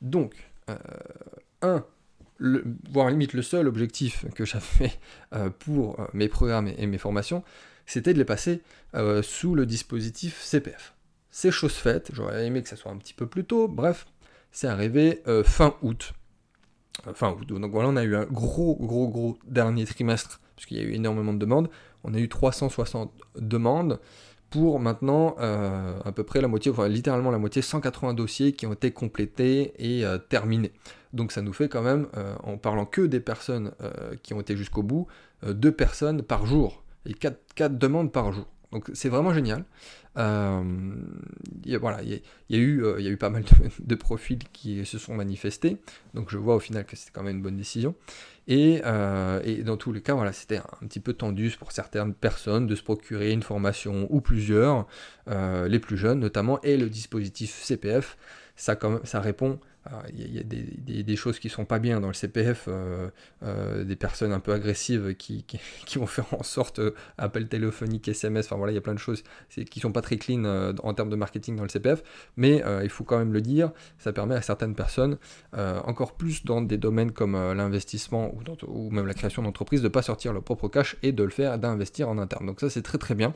Donc, 0.02 0.34
euh, 0.70 0.76
un, 1.62 1.86
voire 2.92 3.10
limite 3.10 3.34
le 3.34 3.42
seul 3.42 3.68
objectif 3.68 4.26
que 4.34 4.46
j'avais 4.46 4.92
euh, 5.34 5.50
pour 5.50 6.00
euh, 6.00 6.08
mes 6.14 6.28
programmes 6.28 6.68
et, 6.68 6.88
mes 6.88 6.98
formations, 6.98 7.44
c'était 7.86 8.14
de 8.14 8.20
les 8.20 8.26
passer 8.26 8.62
sous 9.22 9.56
le 9.56 9.66
dispositif 9.66 10.42
CPF. 10.42 10.94
C'est 11.40 11.52
chose 11.52 11.74
faite, 11.74 12.10
j'aurais 12.14 12.48
aimé 12.48 12.64
que 12.64 12.70
ça 12.70 12.76
soit 12.76 12.92
un 12.92 12.98
petit 12.98 13.14
peu 13.14 13.28
plus 13.28 13.46
tôt, 13.46 13.68
bref, 13.68 14.08
c'est 14.52 14.66
arrivé 14.66 15.22
fin 15.44 15.76
août. 15.84 16.14
Fin 17.14 17.30
août, 17.32 17.48
donc 17.48 17.72
voilà, 17.72 17.90
on 17.90 17.96
a 17.96 18.04
eu 18.04 18.16
un 18.16 18.26
gros, 18.26 18.76
gros, 18.76 19.08
gros 19.08 19.38
dernier 19.46 19.86
trimestre, 19.86 20.42
puisqu'il 20.56 20.78
y 20.78 20.80
a 20.80 20.84
eu 20.84 20.94
énormément 20.94 21.34
de 21.34 21.38
demandes 21.38 21.70
on 22.08 22.14
a 22.14 22.20
eu 22.20 22.30
360 22.30 23.12
demandes 23.36 24.00
pour 24.50 24.80
maintenant 24.80 25.36
euh, 25.40 26.00
à 26.06 26.12
peu 26.14 26.24
près 26.24 26.40
la 26.40 26.48
moitié, 26.48 26.72
enfin 26.72 26.88
littéralement 26.88 27.32
la 27.32 27.38
moitié, 27.38 27.62
180 27.62 28.14
dossiers 28.14 28.54
qui 28.54 28.66
ont 28.66 28.74
été 28.74 28.92
complétés 28.92 29.74
et 29.78 30.06
euh, 30.06 30.18
terminés. 30.18 30.72
Donc 31.12 31.34
ça 31.34 31.42
nous 31.42 31.52
fait 31.52 31.68
quand 31.68 31.82
même, 31.82 32.08
euh, 32.16 32.34
en 32.44 32.58
parlant 32.58 32.86
que 32.86 33.02
des 33.02 33.20
personnes 33.20 33.72
qui 34.24 34.34
ont 34.34 34.40
été 34.40 34.56
jusqu'au 34.56 34.84
bout, 34.84 35.08
deux 35.46 35.72
personnes 35.72 36.22
par 36.22 36.46
jour 36.46 36.84
et 37.06 37.14
quatre 37.14 37.78
demandes 37.78 38.12
par 38.12 38.32
jour. 38.32 38.48
Donc 38.72 38.90
c'est 38.94 39.10
vraiment 39.10 39.34
génial. 39.34 39.64
Euh, 40.18 40.64
voilà, 41.80 42.02
il 42.02 42.10
y, 42.50 42.56
a 42.56 42.58
eu, 42.58 42.84
il 42.98 43.06
y 43.06 43.08
a 43.08 43.12
eu 43.12 43.18
pas 43.18 43.30
mal 43.30 43.44
de, 43.80 43.96
profils 43.96 44.40
qui 44.52 44.86
se 44.86 44.98
sont 44.98 45.16
manifestés. 45.16 45.78
Donc 46.14 46.30
je 46.30 46.38
vois 46.38 46.56
au 46.56 46.60
final 46.60 46.86
que 46.86 46.96
c'était 46.96 47.12
quand 47.14 47.24
même 47.24 47.38
une 47.38 47.44
bonne 47.44 47.58
décision. 47.58 47.96
Et, 48.48 48.82
euh, 48.86 49.42
et 49.44 49.64
dans 49.64 49.78
tous 49.78 49.92
les 49.92 50.02
cas, 50.02 50.14
voilà, 50.14 50.32
c'était 50.32 50.58
un 50.58 50.88
petit 50.88 51.02
peu 51.02 51.14
tendu 51.14 51.54
pour 51.60 51.72
certaines 51.72 52.14
personnes 52.14 52.66
de 52.66 52.76
se 52.76 52.84
procurer 52.84 53.32
une 53.32 53.44
formation 53.44 54.08
ou 54.10 54.22
plusieurs, 54.22 54.88
euh, 55.28 55.68
les 55.68 55.80
plus 55.80 55.98
jeunes 55.98 56.20
notamment, 56.20 56.62
et 56.62 56.78
le 56.78 56.90
dispositif 56.90 57.62
CPF, 57.62 58.18
ça 58.56 58.78
répond 59.20 59.60
il 60.14 60.36
y 60.36 60.40
a, 61.00 61.04
des, 61.04 61.16
choses 61.16 61.40
qui 61.40 61.50
sont 61.50 61.66
pas 61.66 61.80
bien 61.80 62.00
dans 62.00 62.08
le 62.08 62.14
CPF, 62.14 62.66
euh, 62.68 63.10
euh, 63.44 63.84
des 63.84 63.96
personnes 63.96 64.32
un 64.32 64.40
peu 64.40 64.54
agressives 64.54 65.16
qui, 65.16 65.46
vont 65.96 66.06
faire 66.06 66.26
en 66.34 66.44
sorte 66.44 66.80
euh, 66.80 66.94
appel 67.18 67.48
téléphonique, 67.48 68.08
SMS, 68.08 68.46
enfin 68.46 68.56
voilà, 68.56 68.72
il 68.72 68.76
y 68.76 68.80
a 68.80 68.82
plein 68.82 68.94
de 68.94 69.00
choses 69.00 69.24
qui 69.50 69.80
sont 69.80 69.92
pas 69.92 70.02
très 70.02 70.18
clean 70.18 70.74
en 70.84 70.94
termes 70.94 71.10
de 71.10 71.16
marketing 71.16 71.56
dans 71.56 71.64
le 71.64 71.70
CPF, 71.70 72.04
mais 72.36 72.64
il 72.84 72.90
faut 72.90 73.04
quand 73.04 73.18
même 73.18 73.34
le 73.34 73.42
dire, 73.42 73.72
ça 73.98 74.14
permet 74.14 74.36
à 74.36 74.42
certaines 74.42 74.76
personnes, 74.76 75.18
encore 75.54 76.16
plus 76.16 76.46
dans 76.46 76.62
des 76.62 76.78
domaines 76.78 77.12
comme 77.12 77.34
l'investissement 77.54 78.34
ou, 78.34 78.42
ou, 78.68 78.90
même 78.92 79.08
la 79.08 79.14
création 79.14 79.42
d'entreprise, 79.42 79.82
de 79.82 79.88
pas 79.88 80.02
sortir 80.02 80.34
leur 80.34 80.44
propre 80.44 80.68
cash 80.68 80.98
et 81.04 81.12
de 81.12 81.24
le 81.24 81.30
faire, 81.30 81.58
d'investir 81.58 82.10
en 82.10 82.18
interne. 82.18 82.46
Donc 82.46 82.60
ça 82.60 82.70
c'est 82.70 82.84
très 82.84 82.98
très 82.98 83.16
bien. 83.16 83.34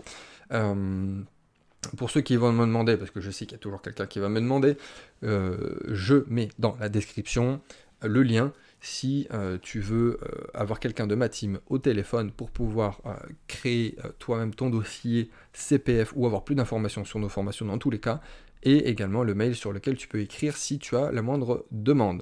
Pour 1.97 2.11
ceux 2.11 2.21
qui 2.21 2.35
vont 2.35 2.51
me 2.51 2.65
demander, 2.65 2.95
parce 2.95 3.09
que 3.09 3.21
je 3.21 3.31
sais 3.31 3.45
qu'il 3.45 3.53
y 3.53 3.55
a 3.55 3.59
toujours 3.59 3.81
quelqu'un 3.81 4.05
qui 4.05 4.19
va 4.19 4.29
me 4.29 4.39
demander, 4.39 4.77
euh, 5.23 5.75
je 5.88 6.23
mets 6.27 6.50
dans 6.59 6.77
la 6.79 6.89
description 6.89 7.59
le 8.03 8.21
lien 8.23 8.53
si 8.81 9.27
euh, 9.31 9.57
tu 9.61 9.79
veux 9.79 10.19
euh, 10.21 10.47
avoir 10.53 10.79
quelqu'un 10.79 11.07
de 11.07 11.15
ma 11.15 11.27
team 11.27 11.59
au 11.69 11.79
téléphone 11.79 12.31
pour 12.31 12.51
pouvoir 12.51 13.01
créer 13.47 13.95
toi-même 14.19 14.53
ton 14.53 14.69
dossier 14.69 15.29
CPF 15.53 16.13
ou 16.15 16.25
avoir 16.25 16.43
plus 16.43 16.55
d'informations 16.55 17.03
sur 17.03 17.19
nos 17.19 17.29
formations 17.29 17.65
dans 17.65 17.79
tous 17.79 17.89
les 17.89 18.00
cas, 18.00 18.21
et 18.63 18.89
également 18.89 19.23
le 19.23 19.33
mail 19.33 19.55
sur 19.55 19.73
lequel 19.73 19.95
tu 19.95 20.07
peux 20.07 20.19
écrire 20.19 20.57
si 20.57 20.77
tu 20.77 20.95
as 20.95 21.11
la 21.11 21.23
moindre 21.23 21.65
demande. 21.71 22.21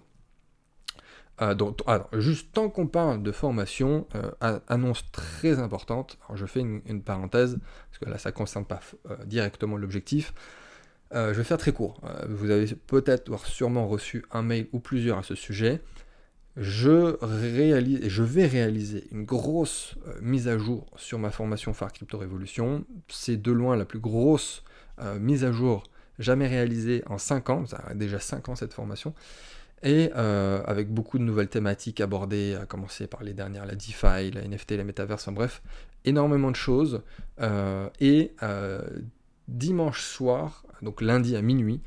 Euh, 1.41 1.53
donc, 1.53 1.79
alors, 1.88 2.10
juste 2.17 2.53
tant 2.53 2.69
qu'on 2.69 2.88
parle 2.88 3.24
de 3.24 3.31
formation, 3.31 4.08
euh, 4.15 4.60
annonce 4.67 5.10
très 5.12 5.60
importante. 5.60 6.17
Alors, 6.25 6.38
je 6.38 6.46
fais 6.46 6.60
une, 6.60 7.01
parenthèse, 7.01 7.58
parce 7.89 8.00
que 8.00 8.10
là, 8.10 8.17
ça 8.17 8.29
ne 8.29 8.36
concerne 8.36 8.65
pas 8.65 8.81
euh, 9.10 9.15
directement 9.25 9.77
l'objectif. 9.77 10.34
je 11.13 11.31
vais 11.31 11.43
faire 11.43 11.58
très 11.58 11.72
court. 11.72 12.01
vous 12.27 12.50
avez 12.50 12.67
peut-être, 12.75 13.29
voire 13.29 13.46
sûrement 13.46 13.88
reçu 13.88 14.25
un 14.31 14.43
mail 14.43 14.67
ou 14.74 14.79
plusieurs 14.79 15.17
à 15.17 15.24
ce 15.24 15.36
sujet. 15.36 15.81
Je, 16.58 17.15
réalise, 17.22 18.08
je 18.08 18.24
vais 18.24 18.46
réaliser 18.46 19.08
une 19.12 19.24
grosse 19.24 19.96
mise 20.22 20.48
à 20.48 20.58
jour 20.58 20.86
sur 20.98 21.17
ma 21.17 21.31
formation 21.31 21.74
phare 21.74 21.93
Crypto 21.93 22.17
Révolution. 22.17 22.86
C'est 23.08 23.41
de 23.41 23.51
loin 23.51 23.77
la 23.77 23.86
plus 23.86 24.00
grosse 24.00 24.63
mise 25.19 25.46
à 25.46 25.51
jour 25.51 25.84
jamais 26.19 26.48
réalisée 26.48 27.01
en 27.08 27.17
5 27.17 27.50
ans. 27.50 27.65
Ça 27.65 27.81
a 27.88 27.93
déjà 27.93 28.19
5 28.19 28.50
ans 28.50 28.55
cette 28.55 28.74
formation 28.74 29.13
et 29.83 30.12
euh, 30.15 30.62
avec 30.65 30.91
beaucoup 30.93 31.17
de 31.17 31.24
nouvelles 31.24 31.50
thématiques 31.50 32.01
abordées, 32.01 32.55
à 32.55 32.65
commencer 32.65 33.07
par 33.07 33.24
les 33.24 33.33
dernières, 33.33 33.65
la 33.65 33.75
DeFi, 33.75 34.31
la 34.31 34.48
NFT, 34.48 34.71
la 34.71 34.83
métaverse, 34.83 35.27
en 35.27 35.31
bref, 35.31 35.62
énormément 36.05 36.51
de 36.51 36.55
choses. 36.55 37.01
Euh, 37.41 37.89
et 38.00 38.33
euh, 38.43 38.81
dimanche 39.48 40.01
soir, 40.01 40.65
donc 40.81 41.01
lundi 41.01 41.36
à 41.36 41.41
minuit, 41.41 41.81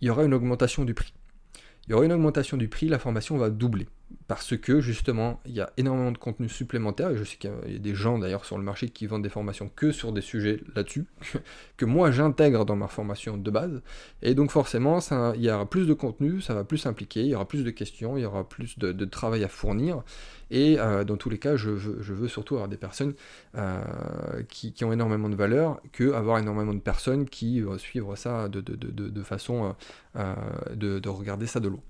il 0.00 0.08
y 0.08 0.10
aura 0.10 0.24
une 0.24 0.34
augmentation 0.34 0.84
du 0.84 0.94
prix. 0.94 1.14
Il 1.86 1.92
y 1.92 1.94
aura 1.94 2.04
une 2.04 2.12
augmentation 2.12 2.56
du 2.56 2.68
prix, 2.68 2.88
la 2.88 2.98
formation 2.98 3.36
va 3.36 3.50
doubler 3.50 3.88
parce 4.28 4.56
que 4.56 4.80
justement, 4.80 5.40
il 5.46 5.52
y 5.52 5.60
a 5.60 5.72
énormément 5.76 6.12
de 6.12 6.18
contenu 6.18 6.48
supplémentaire, 6.48 7.10
et 7.10 7.16
je 7.16 7.24
sais 7.24 7.36
qu'il 7.36 7.50
y 7.68 7.76
a 7.76 7.78
des 7.78 7.94
gens 7.94 8.18
d'ailleurs 8.18 8.44
sur 8.44 8.58
le 8.58 8.64
marché 8.64 8.88
qui 8.88 9.06
vendent 9.06 9.22
des 9.22 9.28
formations 9.28 9.70
que 9.74 9.92
sur 9.92 10.12
des 10.12 10.20
sujets 10.20 10.60
là-dessus, 10.74 11.06
que 11.76 11.84
moi 11.84 12.10
j'intègre 12.10 12.64
dans 12.64 12.76
ma 12.76 12.88
formation 12.88 13.36
de 13.36 13.50
base, 13.50 13.82
et 14.22 14.34
donc 14.34 14.50
forcément, 14.50 15.00
ça, 15.00 15.32
il 15.36 15.42
y 15.42 15.50
aura 15.50 15.68
plus 15.68 15.86
de 15.86 15.94
contenu, 15.94 16.40
ça 16.40 16.54
va 16.54 16.64
plus 16.64 16.78
s'impliquer, 16.78 17.20
il 17.22 17.28
y 17.28 17.34
aura 17.34 17.46
plus 17.46 17.64
de 17.64 17.70
questions, 17.70 18.16
il 18.16 18.22
y 18.22 18.26
aura 18.26 18.48
plus 18.48 18.78
de, 18.78 19.04
travail 19.04 19.44
à 19.44 19.48
fournir, 19.48 20.02
et 20.50 20.78
euh, 20.78 21.04
dans 21.04 21.16
tous 21.16 21.30
les 21.30 21.38
cas, 21.38 21.56
je 21.56 21.70
veux, 21.70 22.28
surtout 22.28 22.54
avoir 22.54 22.68
des 22.68 22.76
personnes 22.76 23.14
euh, 23.56 23.82
qui, 24.48 24.74
ont 24.84 24.92
énormément 24.92 25.28
de 25.28 25.36
valeur, 25.36 25.80
que 25.92 26.12
avoir 26.12 26.38
énormément 26.38 26.74
de 26.74 26.80
personnes 26.80 27.28
qui 27.28 27.60
vont 27.60 27.78
suivre 27.78 28.16
ça 28.16 28.48
de, 28.48 29.22
façon, 29.22 29.74
euh, 30.16 30.34
de 30.74 31.08
regarder 31.08 31.46
ça 31.46 31.60
de 31.60 31.68
l'eau. 31.68 31.82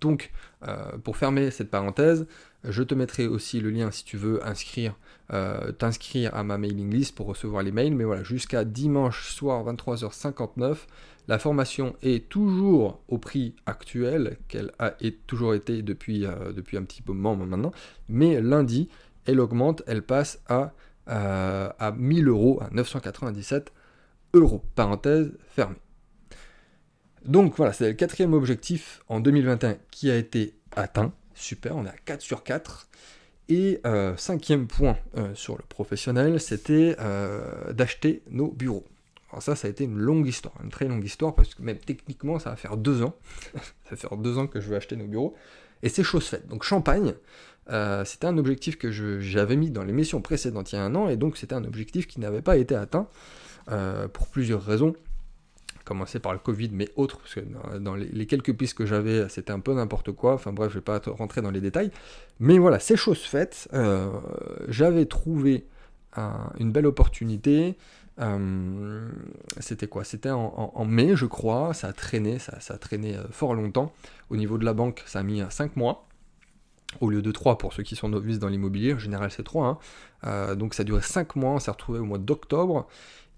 Donc, 0.00 0.30
pour 1.04 1.16
fermer 1.16 1.50
cette 1.50 1.70
parenthèse, 1.70 2.26
je 2.64 2.82
te 2.82 2.94
mettrai 2.94 3.26
aussi 3.26 3.60
le 3.60 3.70
lien 3.70 3.90
si 3.90 4.04
tu 4.04 4.16
veux 4.16 4.40
euh, 5.32 5.72
t'inscrire 5.72 6.34
à 6.34 6.42
ma 6.42 6.58
mailing 6.58 6.92
list 6.92 7.14
pour 7.14 7.26
recevoir 7.26 7.62
les 7.62 7.72
mails. 7.72 7.94
Mais 7.94 8.04
voilà, 8.04 8.22
jusqu'à 8.22 8.64
dimanche 8.64 9.30
soir 9.30 9.64
23h59, 9.64 10.76
la 11.28 11.38
formation 11.38 11.96
est 12.02 12.28
toujours 12.28 13.00
au 13.08 13.18
prix 13.18 13.54
actuel 13.66 14.36
qu'elle 14.48 14.72
a 14.78 14.92
toujours 15.26 15.54
été 15.54 15.82
depuis, 15.82 16.26
euh, 16.26 16.52
depuis 16.52 16.76
un 16.76 16.82
petit 16.82 17.02
moment 17.06 17.36
maintenant. 17.36 17.72
Mais 18.08 18.40
lundi, 18.40 18.88
elle 19.24 19.40
augmente, 19.40 19.82
elle 19.86 20.02
passe 20.02 20.42
à, 20.48 20.72
euh, 21.08 21.70
à 21.78 21.92
1000 21.92 22.28
euros, 22.28 22.60
à 22.60 22.68
997 22.72 23.72
euros. 24.34 24.62
Parenthèse 24.74 25.32
fermée. 25.48 25.76
Donc 27.24 27.56
voilà, 27.56 27.72
c'est 27.72 27.88
le 27.88 27.94
quatrième 27.94 28.32
objectif 28.32 29.02
en 29.08 29.20
2021 29.20 29.76
qui 29.90 30.10
a 30.10 30.16
été 30.16 30.54
atteint. 30.74 31.12
Super, 31.34 31.76
on 31.76 31.84
est 31.84 31.90
à 31.90 31.94
4 32.04 32.20
sur 32.20 32.42
4. 32.42 32.88
Et 33.48 33.80
euh, 33.84 34.16
cinquième 34.16 34.68
point 34.68 34.96
euh, 35.16 35.34
sur 35.34 35.56
le 35.56 35.64
professionnel, 35.68 36.40
c'était 36.40 36.94
euh, 37.00 37.72
d'acheter 37.72 38.22
nos 38.30 38.48
bureaux. 38.48 38.86
Alors 39.30 39.42
ça, 39.42 39.56
ça 39.56 39.66
a 39.66 39.70
été 39.70 39.84
une 39.84 39.98
longue 39.98 40.26
histoire, 40.26 40.54
une 40.62 40.70
très 40.70 40.86
longue 40.86 41.04
histoire, 41.04 41.34
parce 41.34 41.54
que 41.54 41.62
même 41.62 41.78
techniquement, 41.78 42.38
ça 42.38 42.50
va 42.50 42.56
faire 42.56 42.76
deux 42.76 43.02
ans. 43.02 43.16
ça 43.54 43.90
va 43.90 43.96
faire 43.96 44.16
deux 44.16 44.38
ans 44.38 44.46
que 44.46 44.60
je 44.60 44.68
veux 44.68 44.76
acheter 44.76 44.94
nos 44.96 45.06
bureaux. 45.06 45.34
Et 45.82 45.88
c'est 45.88 46.04
chose 46.04 46.26
faite. 46.26 46.46
Donc 46.46 46.62
Champagne, 46.62 47.14
c'était 48.04 48.26
un 48.26 48.36
objectif 48.36 48.76
que 48.76 48.90
j'avais 49.20 49.56
mis 49.56 49.70
dans 49.70 49.84
l'émission 49.84 50.20
précédente 50.20 50.72
il 50.72 50.76
y 50.76 50.78
a 50.78 50.82
un 50.82 50.94
an, 50.94 51.08
et 51.08 51.16
donc 51.16 51.36
c'était 51.36 51.54
un 51.54 51.64
objectif 51.64 52.06
qui 52.06 52.20
n'avait 52.20 52.42
pas 52.42 52.56
été 52.56 52.74
atteint, 52.74 53.08
pour 54.12 54.26
plusieurs 54.28 54.62
raisons 54.62 54.94
commencer 55.90 56.20
par 56.20 56.32
le 56.32 56.38
Covid, 56.38 56.70
mais 56.72 56.88
autres, 56.94 57.18
parce 57.18 57.34
que 57.34 57.40
dans, 57.78 57.96
les, 57.96 58.26
quelques 58.26 58.54
pistes 58.54 58.74
que 58.74 58.86
j'avais, 58.86 59.28
c'était 59.28 59.50
un 59.50 59.58
peu 59.58 59.74
n'importe 59.74 60.12
quoi. 60.12 60.34
Enfin 60.34 60.52
bref, 60.52 60.70
je 60.70 60.76
vais 60.76 60.84
pas 60.84 61.00
rentrer 61.04 61.42
dans 61.42 61.50
les 61.50 61.60
détails. 61.60 61.90
Mais 62.38 62.58
voilà, 62.58 62.78
c'est 62.78 62.94
chose 62.94 63.18
faite. 63.18 63.68
Euh, 63.74 64.08
j'avais 64.68 65.06
trouvé 65.06 65.66
une 66.60 66.70
belle 66.70 66.86
opportunité. 66.86 67.76
Euh, 68.20 69.10
c'était 69.58 69.88
quoi? 69.88 70.04
C'était 70.04 70.30
en, 70.30 70.84
mai, 70.84 71.16
je 71.16 71.26
crois. 71.26 71.74
Ça 71.74 71.88
a 71.88 71.92
traîné, 71.92 72.38
ça, 72.38 72.56
a 72.68 72.78
traîné 72.78 73.16
euh, 73.16 73.24
fort 73.32 73.56
longtemps. 73.56 73.92
Au 74.28 74.36
niveau 74.36 74.58
de 74.58 74.64
la 74.64 74.74
banque, 74.74 75.02
ça 75.06 75.18
a 75.18 75.22
mis 75.24 75.42
5 75.48 75.74
mois 75.74 76.06
au 77.00 77.10
lieu 77.10 77.22
de 77.22 77.32
3 77.32 77.58
pour 77.58 77.72
ceux 77.72 77.82
qui 77.82 77.96
sont 77.96 78.08
novices 78.08 78.38
dans 78.38 78.48
l'immobilier, 78.48 78.94
en 78.94 78.98
général 78.98 79.30
c'est 79.30 79.44
3. 79.44 79.80
Hein. 80.24 80.56
donc 80.56 80.74
ça 80.74 80.82
duré 80.82 81.00
5 81.00 81.36
mois, 81.36 81.52
on 81.52 81.60
s'est 81.60 81.70
retrouvé 81.70 82.00
au 82.00 82.04
mois 82.04 82.18
d'octobre, 82.18 82.88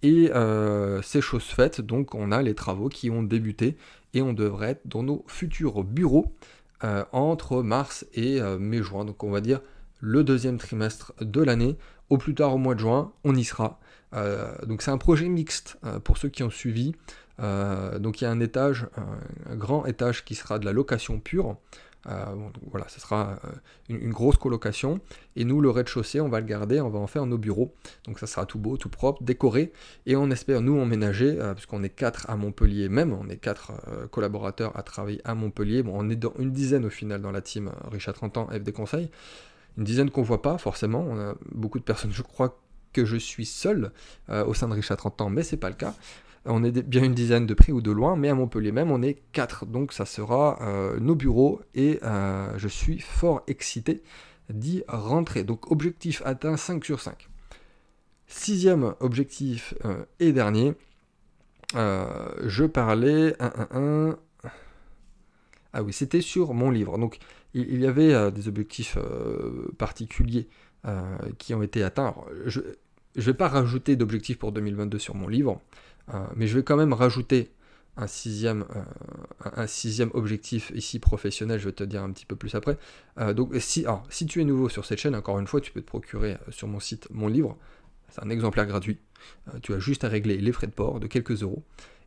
et 0.02 0.30
euh, 0.34 1.00
c'est 1.02 1.20
chose 1.20 1.44
faite, 1.44 1.80
donc 1.80 2.14
on 2.14 2.32
a 2.32 2.42
les 2.42 2.54
travaux 2.54 2.88
qui 2.88 3.10
ont 3.10 3.22
débuté 3.22 3.76
et 4.14 4.22
on 4.22 4.32
devrait 4.32 4.70
être 4.70 4.86
dans 4.86 5.02
nos 5.02 5.24
futurs 5.28 5.84
bureaux 5.84 6.34
euh, 6.82 7.04
entre 7.12 7.62
mars 7.62 8.04
et 8.14 8.40
euh, 8.40 8.58
mai-juin. 8.58 9.04
Donc 9.04 9.22
on 9.22 9.30
va 9.30 9.40
dire 9.40 9.60
le 10.00 10.24
deuxième 10.24 10.58
trimestre 10.58 11.12
de 11.20 11.40
l'année. 11.42 11.76
Au 12.10 12.18
plus 12.18 12.34
tard 12.34 12.54
au 12.54 12.58
mois 12.58 12.74
de 12.74 12.80
juin, 12.80 13.12
on 13.24 13.34
y 13.34 13.44
sera. 13.44 13.80
donc 14.66 14.82
c'est 14.82 14.90
un 14.90 14.98
projet 14.98 15.28
mixte 15.28 15.78
pour 16.04 16.18
ceux 16.18 16.28
qui 16.28 16.42
ont 16.42 16.50
suivi. 16.50 16.92
donc 17.38 18.20
il 18.20 18.24
y 18.24 18.26
a 18.26 18.30
un 18.30 18.40
étage, 18.40 18.86
un 19.48 19.56
grand 19.56 19.86
étage 19.86 20.22
qui 20.22 20.34
sera 20.34 20.58
de 20.58 20.66
la 20.66 20.72
location 20.72 21.20
pure. 21.20 21.56
Euh, 22.08 22.34
voilà, 22.70 22.88
ce 22.88 23.00
sera 23.00 23.38
euh, 23.44 23.48
une, 23.88 24.10
grosse 24.10 24.36
colocation. 24.36 25.00
Et 25.36 25.44
nous, 25.44 25.60
le 25.60 25.70
rez-de-chaussée, 25.70 26.20
on 26.20 26.28
va 26.28 26.40
le 26.40 26.46
garder, 26.46 26.80
on 26.80 26.88
va 26.88 26.98
en 26.98 27.06
faire 27.06 27.26
nos 27.26 27.38
bureaux. 27.38 27.74
Donc 28.06 28.18
ça 28.18 28.26
sera 28.26 28.46
tout 28.46 28.58
beau, 28.58 28.76
tout 28.76 28.88
propre, 28.88 29.22
décoré. 29.22 29.72
Et 30.06 30.16
on 30.16 30.30
espère, 30.30 30.60
nous, 30.60 30.78
emménager, 30.78 31.38
euh, 31.38 31.54
puisqu'on 31.54 31.82
est 31.82 31.90
quatre 31.90 32.28
à 32.28 32.36
Montpellier 32.36 32.88
même, 32.88 33.12
on 33.12 33.28
est 33.28 33.36
quatre 33.36 33.72
collaborateurs 34.10 34.76
à 34.76 34.82
travailler 34.82 35.20
à 35.24 35.34
Montpellier. 35.34 35.82
Bon, 35.82 35.92
on 35.94 36.10
est 36.10 36.16
dans 36.16 36.34
une 36.38 36.52
dizaine 36.52 36.84
au 36.84 36.90
final 36.90 37.20
dans 37.20 37.32
la 37.32 37.40
team 37.40 37.70
Richard 37.90 38.14
30 38.14 38.36
ans, 38.38 38.48
FD 38.48 38.72
Conseil. 38.72 39.10
Une 39.78 39.84
dizaine 39.84 40.10
qu'on 40.10 40.22
voit 40.22 40.42
pas 40.42 40.58
forcément. 40.58 41.04
On 41.08 41.18
a 41.18 41.34
beaucoup 41.52 41.78
de 41.78 41.84
personnes, 41.84 42.12
je 42.12 42.22
crois 42.22 42.58
que 42.92 43.04
je 43.04 43.16
suis 43.16 43.46
seul 43.46 43.90
au 44.28 44.52
sein 44.52 44.68
de 44.68 44.74
Richard 44.74 44.98
30 44.98 45.22
ans, 45.22 45.30
mais 45.30 45.42
c'est 45.42 45.56
pas 45.56 45.70
le 45.70 45.76
cas. 45.76 45.94
On 46.44 46.64
est 46.64 46.72
bien 46.82 47.04
une 47.04 47.14
dizaine 47.14 47.46
de 47.46 47.54
près 47.54 47.70
ou 47.70 47.80
de 47.80 47.92
loin, 47.92 48.16
mais 48.16 48.28
à 48.28 48.34
Montpellier 48.34 48.72
même, 48.72 48.90
on 48.90 49.00
est 49.02 49.22
quatre. 49.32 49.64
Donc 49.64 49.92
ça 49.92 50.04
sera 50.04 50.58
euh, 50.62 50.98
nos 50.98 51.14
bureaux 51.14 51.60
et 51.74 52.00
euh, 52.02 52.52
je 52.58 52.66
suis 52.66 52.98
fort 52.98 53.42
excité 53.46 54.02
d'y 54.50 54.82
rentrer. 54.88 55.44
Donc 55.44 55.70
objectif 55.70 56.20
atteint 56.24 56.56
5 56.56 56.84
sur 56.84 57.00
5. 57.00 57.28
Sixième 58.26 58.94
objectif 58.98 59.74
euh, 59.84 60.04
et 60.18 60.32
dernier, 60.32 60.74
je 61.74 62.64
parlais... 62.64 63.36
Ah 65.74 65.82
oui, 65.82 65.94
c'était 65.94 66.20
sur 66.20 66.52
mon 66.52 66.70
livre. 66.70 66.98
Donc 66.98 67.18
il, 67.54 67.80
y 67.80 67.86
avait 67.86 68.30
des 68.30 68.48
objectifs 68.48 68.98
particuliers 69.78 70.48
qui 71.38 71.54
ont 71.54 71.62
été 71.62 71.82
atteints. 71.82 72.14
Ne 73.16 73.22
vais 73.22 73.34
pas 73.34 73.48
rajouter 73.48 73.96
d'objectifs 73.96 74.38
pour 74.38 74.52
2022 74.52 74.98
sur 74.98 75.14
mon 75.14 75.28
livre. 75.28 75.60
Euh, 76.12 76.24
mais 76.36 76.46
je 76.46 76.56
vais 76.56 76.64
quand 76.64 76.76
même 76.76 76.92
rajouter 76.92 77.50
un 77.96 78.06
sixième, 78.06 78.64
euh, 78.74 78.82
un 79.56 79.66
sixième 79.66 80.10
objectif 80.14 80.72
ici 80.74 80.98
professionnel, 80.98 81.60
je 81.60 81.66
vais 81.66 81.72
te 81.72 81.84
dire 81.84 82.02
un 82.02 82.10
petit 82.10 82.26
peu 82.26 82.36
plus 82.36 82.54
après. 82.54 82.78
Euh, 83.18 83.34
donc 83.34 83.54
si, 83.58 83.84
si 84.08 84.26
tu 84.26 84.40
es 84.40 84.44
nouveau 84.44 84.68
sur 84.68 84.86
cette 84.86 84.98
chaîne, 84.98 85.14
encore 85.14 85.38
une 85.38 85.46
fois, 85.46 85.60
tu 85.60 85.72
peux 85.72 85.82
te 85.82 85.86
procurer 85.86 86.38
sur 86.50 86.68
mon 86.68 86.80
site 86.80 87.08
mon 87.10 87.28
livre. 87.28 87.56
C'est 88.08 88.22
un 88.22 88.30
exemplaire 88.30 88.66
gratuit. 88.66 88.98
tu 89.62 89.72
as 89.72 89.78
juste 89.78 90.04
à 90.04 90.08
régler 90.08 90.38
les 90.38 90.52
frais 90.52 90.66
de 90.66 90.72
port 90.72 91.00
de 91.00 91.06
quelques 91.06 91.42
euros. 91.42 91.62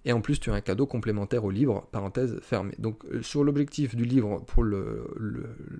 Et 0.05 0.13
en 0.13 0.21
plus, 0.21 0.39
tu 0.39 0.51
as 0.51 0.53
un 0.53 0.61
cadeau 0.61 0.85
complémentaire 0.85 1.43
au 1.43 1.49
livre, 1.49 1.87
parenthèse 1.91 2.39
fermée. 2.41 2.75
Donc 2.77 3.03
sur 3.21 3.43
l'objectif 3.43 3.95
du 3.95 4.05
livre 4.05 4.43
pour 4.45 4.63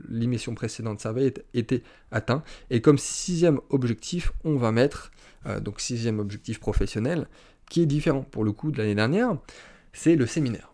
l'émission 0.09 0.55
précédente, 0.55 0.99
ça 0.99 1.09
avait 1.09 1.33
été 1.53 1.83
atteint. 2.11 2.43
Et 2.69 2.81
comme 2.81 2.97
sixième 2.97 3.59
objectif, 3.69 4.33
on 4.43 4.55
va 4.57 4.71
mettre, 4.71 5.11
donc 5.61 5.79
sixième 5.79 6.19
objectif 6.19 6.59
professionnel, 6.59 7.27
qui 7.69 7.81
est 7.81 7.85
différent 7.85 8.21
pour 8.23 8.43
le 8.43 8.51
coup 8.51 8.71
de 8.71 8.77
l'année 8.77 8.95
dernière, 8.95 9.37
c'est 9.93 10.15
le 10.15 10.25
séminaire. 10.25 10.71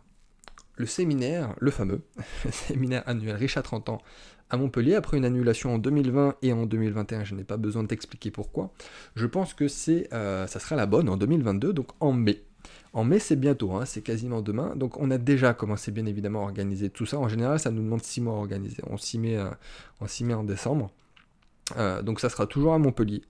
Le 0.76 0.86
séminaire, 0.86 1.56
le 1.60 1.72
fameux 1.72 2.02
séminaire 2.52 3.04
annuel 3.06 3.36
Richard 3.36 3.64
30 3.64 3.90
ans 3.90 4.02
à 4.50 4.58
Montpellier, 4.58 4.96
après 4.96 5.18
une 5.18 5.24
annulation 5.24 5.76
en 5.76 5.78
2020 5.78 6.36
et 6.42 6.52
en 6.52 6.66
2021, 6.66 7.24
je 7.24 7.36
n'ai 7.36 7.46
pas 7.46 7.56
besoin 7.56 7.84
de 7.84 7.88
t'expliquer 7.88 8.32
pourquoi. 8.32 8.74
Je 9.16 9.26
pense 9.26 9.54
que 9.54 9.70
c'est, 9.70 10.10
euh, 10.14 10.46
ça 10.48 10.60
sera 10.60 10.76
la 10.76 10.86
bonne 10.86 11.08
en 11.08 11.16
2022, 11.16 11.72
donc 11.72 11.88
en 12.02 12.12
mai. 12.12 12.44
En 12.94 13.06
mai, 13.06 13.20
c'est 13.20 13.38
bientôt, 13.38 13.72
hein, 13.74 13.86
c'est 13.86 14.02
quasiment 14.02 14.42
demain. 14.42 14.76
Donc 14.76 14.98
on 15.00 15.12
a 15.12 15.18
déjà 15.18 15.54
commencé 15.54 15.92
bien 15.92 16.06
évidemment 16.06 16.42
à 16.42 16.44
organiser 16.44 16.90
tout 16.90 17.06
ça. 17.06 17.18
En 17.20 17.30
général, 17.30 17.60
ça 17.60 17.72
nous 17.72 17.82
demande 17.82 18.04
6 18.04 18.22
mois 18.22 18.34
à 18.34 18.38
organiser. 18.38 18.84
On 18.90 18.98
s'y 18.98 19.18
met, 19.18 19.38
euh, 19.38 20.36
en 20.36 20.44
décembre. 20.44 20.92
Euh, 21.78 22.02
donc 22.02 22.20
ça 22.20 22.30
sera 22.30 22.48
toujours 22.48 22.74
à 22.74 22.80
Montpellier. 22.80 23.22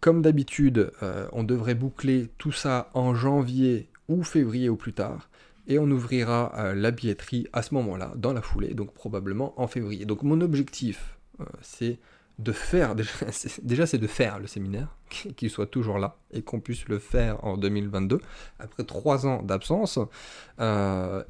Comme 0.00 0.22
d'habitude, 0.22 0.90
euh, 1.02 1.28
on 1.32 1.44
devrait 1.44 1.76
boucler 1.76 2.30
tout 2.38 2.52
ça 2.52 2.90
en 2.94 3.14
janvier 3.14 3.88
ou 4.08 4.24
février 4.24 4.68
au 4.68 4.76
plus 4.76 4.92
tard. 4.92 5.28
Et 5.68 5.78
on 5.78 5.88
ouvrira 5.88 6.72
la 6.74 6.90
billetterie 6.90 7.46
à 7.52 7.62
ce 7.62 7.74
moment-là, 7.74 8.12
dans 8.16 8.32
la 8.32 8.42
foulée, 8.42 8.74
donc 8.74 8.92
probablement 8.92 9.54
en 9.60 9.68
février. 9.68 10.04
Donc 10.04 10.24
mon 10.24 10.40
objectif, 10.40 11.16
c'est 11.60 12.00
de 12.42 12.52
faire, 12.52 12.94
déjà 13.62 13.86
c'est 13.86 13.98
de 13.98 14.06
faire 14.06 14.38
le 14.38 14.46
séminaire, 14.46 14.96
qu'il 15.36 15.50
soit 15.50 15.66
toujours 15.66 15.98
là, 15.98 16.16
et 16.32 16.42
qu'on 16.42 16.60
puisse 16.60 16.88
le 16.88 16.98
faire 16.98 17.44
en 17.44 17.56
2022, 17.56 18.20
après 18.58 18.84
trois 18.84 19.26
ans 19.26 19.42
d'absence, 19.42 19.98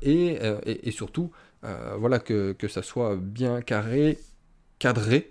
et, 0.02 0.38
et, 0.66 0.90
surtout, 0.90 1.30
voilà, 1.62 2.18
que, 2.18 2.54
ça 2.68 2.82
soit 2.82 3.16
bien 3.16 3.60
carré, 3.60 4.18
cadré, 4.78 5.28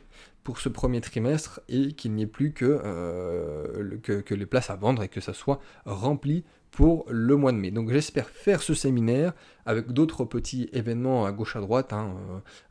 pour 0.49 0.59
ce 0.59 0.69
premier 0.69 0.99
trimestre 1.01 1.61
et 1.69 1.91
qu'il 1.91 2.13
n'y 2.13 2.23
ait 2.23 2.27
plus 2.27 2.53
euh, 2.63 3.97
que, 4.01 4.13
que, 4.21 4.33
les 4.33 4.47
places 4.47 4.71
à 4.71 4.75
vendre 4.75 5.03
et 5.03 5.07
que 5.07 5.21
ça 5.21 5.33
soit 5.33 5.59
rempli 5.85 6.43
pour 6.71 7.05
le 7.10 7.36
mois 7.36 7.51
de 7.51 7.58
mai. 7.58 7.71
Donc 7.71 7.91
j'espère 7.91 8.29
faire 8.29 8.62
ce 8.62 8.73
séminaire 8.73 9.34
avec 9.65 9.91
d'autres 9.91 10.25
petits 10.25 10.69
événements 10.73 11.25
à 11.25 11.32
gauche 11.32 11.55
à 11.55 11.62
droite, 11.62 11.93
hein, 11.93 12.15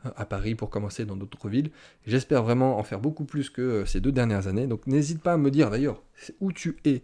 euh, 0.06 0.10
à 0.16 0.24
Paris 0.24 0.54
pour 0.54 0.70
commencer 0.70 1.04
dans 1.04 1.16
d'autres 1.16 1.48
villes. 1.48 1.70
J'espère 2.06 2.42
vraiment 2.42 2.78
en 2.78 2.82
faire 2.82 3.00
beaucoup 3.00 3.24
plus 3.24 3.50
que 3.50 3.62
euh, 3.62 3.84
ces 3.86 4.00
deux 4.00 4.12
dernières 4.12 4.46
années. 4.46 4.66
Donc 4.66 4.86
n'hésite 4.86 5.22
pas 5.22 5.34
à 5.34 5.36
me 5.36 5.50
dire 5.50 5.70
d'ailleurs 5.70 6.02
où 6.40 6.52
tu 6.52 6.76
es 6.84 7.02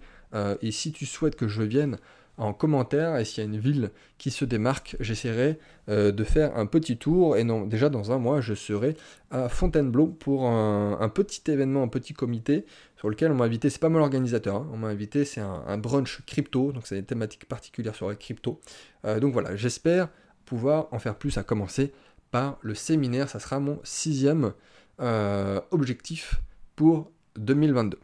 et 0.62 0.72
si 0.72 0.90
tu 0.90 1.06
souhaites 1.06 1.36
que 1.36 1.46
je 1.46 1.62
vienne 1.62 1.96
en 2.36 2.52
commentaire 2.52 3.16
et 3.16 3.24
s'il 3.24 3.44
y 3.44 3.46
a 3.46 3.50
une 3.50 3.58
ville 3.58 3.90
qui 4.18 4.30
se 4.30 4.44
démarque, 4.44 4.96
j'essaierai 5.00 5.58
euh, 5.88 6.12
de 6.12 6.24
faire 6.24 6.56
un 6.56 6.66
petit 6.66 6.96
tour 6.96 7.36
et 7.36 7.44
non 7.44 7.66
déjà 7.66 7.88
dans 7.88 8.12
un 8.12 8.18
mois 8.18 8.40
je 8.40 8.54
serai 8.54 8.96
à 9.30 9.48
Fontainebleau 9.48 10.06
pour 10.06 10.46
un, 10.46 11.08
petit 11.08 11.50
événement, 11.50 11.82
un 11.82 11.88
petit 11.88 12.12
comité 12.12 12.64
sur 12.96 13.08
lequel 13.08 13.30
on 13.30 13.34
m'a 13.34 13.44
invité, 13.44 13.70
c'est 13.70 13.80
pas 13.80 13.88
moi 13.88 14.00
l'organisateur, 14.00 14.56
hein. 14.56 14.68
on 14.72 14.76
m'a 14.76 14.88
invité, 14.88 15.24
c'est 15.24 15.40
un, 15.40 15.78
brunch 15.78 16.22
crypto, 16.26 16.72
donc 16.72 16.86
c'est 16.86 16.98
une 16.98 17.04
thématique 17.04 17.46
particulière 17.46 17.94
sur 17.94 18.08
la 18.08 18.14
crypto. 18.14 18.60
Euh, 19.04 19.20
donc 19.20 19.32
voilà, 19.32 19.56
j'espère 19.56 20.08
pouvoir 20.44 20.88
en 20.92 20.98
faire 20.98 21.16
plus 21.16 21.36
à 21.38 21.42
commencer 21.42 21.92
par 22.30 22.58
le 22.62 22.74
séminaire, 22.74 23.28
ça 23.28 23.38
sera 23.38 23.60
mon 23.60 23.78
sixième 23.84 24.52
euh, 25.00 25.60
objectif 25.70 26.40
pour 26.76 27.10
2022. 27.36 27.98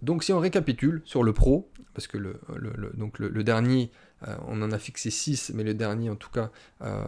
Donc 0.00 0.24
si 0.24 0.32
on 0.32 0.40
récapitule 0.40 1.00
sur 1.04 1.22
le 1.22 1.32
pro, 1.32 1.70
parce 1.94 2.06
que 2.06 2.18
le, 2.18 2.40
donc 2.94 3.18
le, 3.18 3.44
dernier, 3.44 3.90
euh, 4.26 4.34
on 4.48 4.62
en 4.62 4.72
a 4.72 4.78
fixé 4.78 5.10
6, 5.10 5.52
mais 5.54 5.62
le 5.62 5.74
dernier 5.74 6.10
en 6.10 6.16
tout 6.16 6.30
cas 6.30 6.50
euh, 6.82 7.02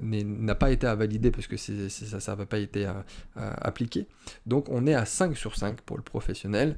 n'a 0.00 0.54
pas 0.54 0.70
été 0.70 0.86
à 0.86 0.94
valider 0.94 1.30
parce 1.30 1.46
que 1.46 1.56
ça 1.56 2.30
n'avait 2.32 2.46
pas 2.46 2.58
été 2.58 2.86
euh, 2.86 2.92
appliqué. 3.34 4.06
Donc 4.46 4.68
on 4.68 4.86
est 4.86 4.94
à 4.94 5.04
5 5.04 5.36
sur 5.36 5.56
5 5.56 5.80
pour 5.82 5.96
le 5.96 6.02
professionnel. 6.02 6.76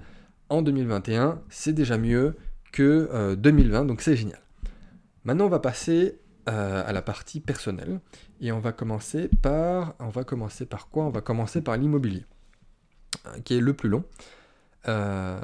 En 0.49 0.63
2021, 0.63 1.41
c'est 1.49 1.73
déjà 1.73 1.97
mieux 1.97 2.37
que 2.73 3.35
2020, 3.35 3.85
donc 3.85 4.03
c'est 4.03 4.17
génial. 4.17 4.41
Maintenant 5.25 5.47
on 5.47 5.51
va 5.51 5.61
passer 5.61 6.19
à 6.47 6.93
la 6.93 7.03
partie 7.03 7.41
personnelle 7.41 8.01
et 8.41 8.51
on 8.51 8.59
va 8.59 8.73
commencer 8.73 9.31
par, 9.41 9.95
on 10.01 10.09
va 10.09 10.25
commencer 10.25 10.67
par 10.67 10.89
quoi? 10.89 11.05
On 11.05 11.11
va 11.11 11.21
commencer 11.21 11.63
par 11.63 11.77
l'immobilier, 11.77 12.27
qui 13.45 13.55
est 13.55 13.61
le 13.61 13.73
plus 13.73 13.89
long. 13.89 14.05
Euh, 14.89 15.41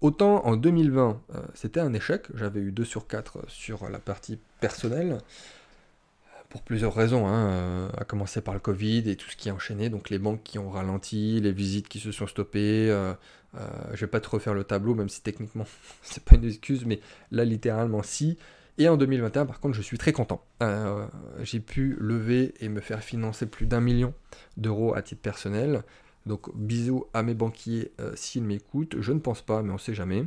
autant 0.00 0.44
en 0.44 0.56
2020, 0.56 1.20
euh, 1.34 1.38
c'était 1.54 1.80
un 1.80 1.92
échec, 1.94 2.26
j'avais 2.34 2.60
eu 2.60 2.72
2 2.72 2.84
sur 2.84 3.06
4 3.06 3.44
sur 3.48 3.88
la 3.88 3.98
partie 3.98 4.38
personnelle, 4.60 5.18
pour 6.50 6.62
plusieurs 6.62 6.94
raisons, 6.94 7.26
hein, 7.26 7.48
euh, 7.48 7.88
à 7.96 8.04
commencer 8.04 8.40
par 8.40 8.54
le 8.54 8.60
Covid 8.60 9.10
et 9.10 9.16
tout 9.16 9.28
ce 9.30 9.36
qui 9.36 9.48
est 9.48 9.52
enchaîné, 9.52 9.88
donc 9.88 10.10
les 10.10 10.18
banques 10.18 10.42
qui 10.44 10.58
ont 10.58 10.70
ralenti, 10.70 11.40
les 11.40 11.52
visites 11.52 11.88
qui 11.88 11.98
se 11.98 12.12
sont 12.12 12.26
stoppées, 12.26 12.88
je 13.92 14.00
vais 14.00 14.06
pas 14.06 14.20
te 14.20 14.28
refaire 14.28 14.54
le 14.54 14.64
tableau, 14.64 14.94
même 14.94 15.08
si 15.08 15.22
techniquement 15.22 15.66
c'est 16.02 16.22
pas 16.22 16.36
une 16.36 16.44
excuse, 16.44 16.84
mais 16.84 17.00
là 17.30 17.44
littéralement 17.44 18.02
si. 18.02 18.38
Et 18.76 18.88
en 18.88 18.96
2021, 18.96 19.46
par 19.46 19.60
contre, 19.60 19.76
je 19.76 19.82
suis 19.82 19.98
très 19.98 20.12
content. 20.12 20.44
j'ai 21.42 21.60
pu 21.60 21.96
lever 22.00 22.54
et 22.60 22.68
me 22.68 22.80
faire 22.80 23.04
financer 23.04 23.46
plus 23.46 23.66
d'un 23.66 23.80
million 23.80 24.12
d'euros 24.56 24.94
à 24.94 25.02
titre 25.02 25.22
personnel. 25.22 25.84
Donc 26.26 26.54
bisous 26.56 27.04
à 27.12 27.22
mes 27.22 27.34
banquiers 27.34 27.92
euh, 28.00 28.12
s'ils 28.16 28.44
m'écoutent, 28.44 29.00
je 29.00 29.12
ne 29.12 29.18
pense 29.18 29.42
pas, 29.42 29.62
mais 29.62 29.70
on 29.70 29.74
ne 29.74 29.78
sait 29.78 29.94
jamais. 29.94 30.24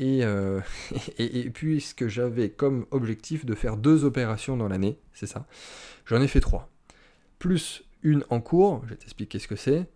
Euh, 0.00 0.60
et, 1.18 1.50
puisque 1.50 2.06
j'avais 2.06 2.50
comme 2.50 2.86
objectif 2.90 3.44
de 3.44 3.54
faire 3.54 3.76
deux 3.76 4.04
opérations 4.04 4.56
dans 4.56 4.68
l'année, 4.68 4.98
c'est 5.12 5.26
ça, 5.26 5.46
j'en 6.06 6.20
ai 6.22 6.28
fait 6.28 6.40
trois. 6.40 6.70
Plus 7.38 7.84
une 8.02 8.24
en 8.30 8.40
cours, 8.40 8.82
je 8.84 8.90
vais 8.90 8.96
t'expliquer 8.96 9.38
ce 9.38 9.48
que 9.48 9.56
c'est. 9.56 9.86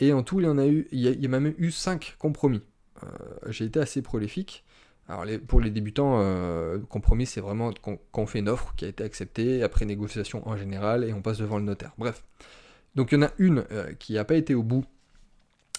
Et 0.00 0.12
en 0.12 0.22
tout, 0.22 0.40
il 0.40 0.46
y 0.46 0.48
en 0.48 0.58
a 0.58 0.66
eu, 0.66 0.88
il 0.92 1.00
y 1.00 1.26
a, 1.26 1.28
même 1.28 1.54
eu 1.58 1.70
cinq 1.70 2.16
compromis. 2.18 2.62
Euh, 3.02 3.06
j'ai 3.48 3.64
été 3.64 3.80
assez 3.80 4.02
prolifique. 4.02 4.64
Alors 5.08 5.24
pour 5.46 5.60
les 5.60 5.70
débutants, 5.70 6.20
compromis, 6.88 7.26
c'est 7.26 7.40
vraiment 7.40 7.72
qu'on 8.10 8.26
fait 8.26 8.40
une 8.40 8.48
offre 8.48 8.74
qui 8.76 8.86
a 8.86 8.88
été 8.88 9.04
acceptée, 9.04 9.62
après 9.62 9.84
négociation 9.84 10.46
en 10.48 10.56
général, 10.56 11.04
et 11.04 11.12
on 11.12 11.22
passe 11.22 11.38
devant 11.38 11.58
le 11.58 11.64
notaire. 11.64 11.92
Bref. 11.96 12.24
Donc 12.96 13.12
il 13.12 13.16
y 13.16 13.18
en 13.18 13.26
a 13.26 13.30
une 13.38 13.64
euh, 13.70 13.92
qui 13.98 14.14
n'a 14.14 14.24
pas 14.24 14.34
été 14.34 14.54
au 14.54 14.62
bout. 14.62 14.84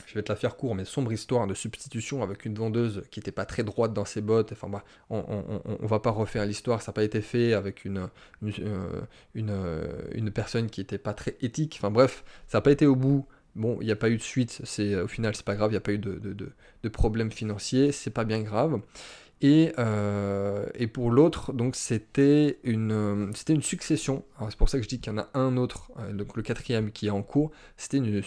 Je 0.06 0.14
vais 0.14 0.22
te 0.22 0.32
la 0.32 0.38
faire 0.38 0.56
court, 0.56 0.76
mais 0.76 0.86
sombre 0.86 1.12
histoire 1.12 1.48
de 1.48 1.54
substitution 1.54 2.24
avec 2.24 2.46
une 2.46 2.54
vendeuse 2.54 3.04
qui 3.12 3.20
n'était 3.20 3.32
pas 3.32 3.46
très 3.46 3.64
droite 3.64 3.94
dans 3.94 4.06
ses 4.06 4.22
bottes. 4.22 4.52
Enfin, 4.54 4.70
bah, 4.70 4.84
on, 5.10 5.20
ne 5.82 5.88
va 5.88 6.00
pas 6.00 6.12
refaire 6.12 6.46
l'histoire, 6.46 6.82
ça 6.82 6.92
n'a 6.92 6.94
pas 6.94 7.04
été 7.04 7.20
fait 7.20 7.54
avec 7.54 7.84
une, 7.84 8.08
euh, 8.44 9.02
euh, 9.36 10.32
personne 10.34 10.70
qui 10.70 10.80
n'était 10.80 11.00
pas 11.00 11.14
très 11.14 11.36
éthique. 11.42 11.78
Enfin 11.80 11.92
bref, 11.92 12.24
ça 12.48 12.60
n'a 12.60 12.62
pas 12.62 12.72
été 12.72 12.86
au 12.86 12.96
bout. 12.96 13.26
Bon, 13.56 13.80
il 13.82 13.86
n'y 13.86 13.92
a 13.92 13.96
pas 13.96 14.12
eu 14.12 14.18
de 14.18 14.22
suite, 14.22 14.62
au 15.04 15.08
final 15.08 15.36
c'est 15.36 15.44
pas 15.44 15.56
grave, 15.56 15.72
il 15.72 15.74
n'y 15.74 15.78
a 15.78 15.82
pas 15.82 15.92
eu 15.92 15.98
de, 15.98 16.20
de 16.20 16.90
problème 16.90 17.32
financier, 17.32 17.92
c'est 17.92 18.12
pas 18.12 18.24
bien 18.24 18.44
grave. 18.44 18.80
Euh, 19.44 20.66
et, 20.74 20.88
pour 20.88 21.12
l'autre, 21.12 21.54
donc 21.54 21.76
c'était 21.76 22.60
une, 22.64 23.32
c'était 23.36 23.54
une 23.54 23.62
succession. 23.62 24.24
C'est 24.50 24.58
pour 24.58 24.70
ça 24.70 24.78
que 24.78 24.84
je 24.84 24.90
dis 24.90 25.00
qu'il 25.00 25.14
y 25.14 25.16
en 25.16 25.20
a 25.20 25.30
un 25.34 25.58
autre, 25.58 25.92
euh, 26.00 26.14
donc 26.14 26.36
le 26.36 26.44
quatrième 26.44 26.92
qui 26.92 27.08
est 27.08 27.12
en 27.12 27.22
cours. 27.22 27.52
C'était 27.78 27.98
une, 27.98 28.24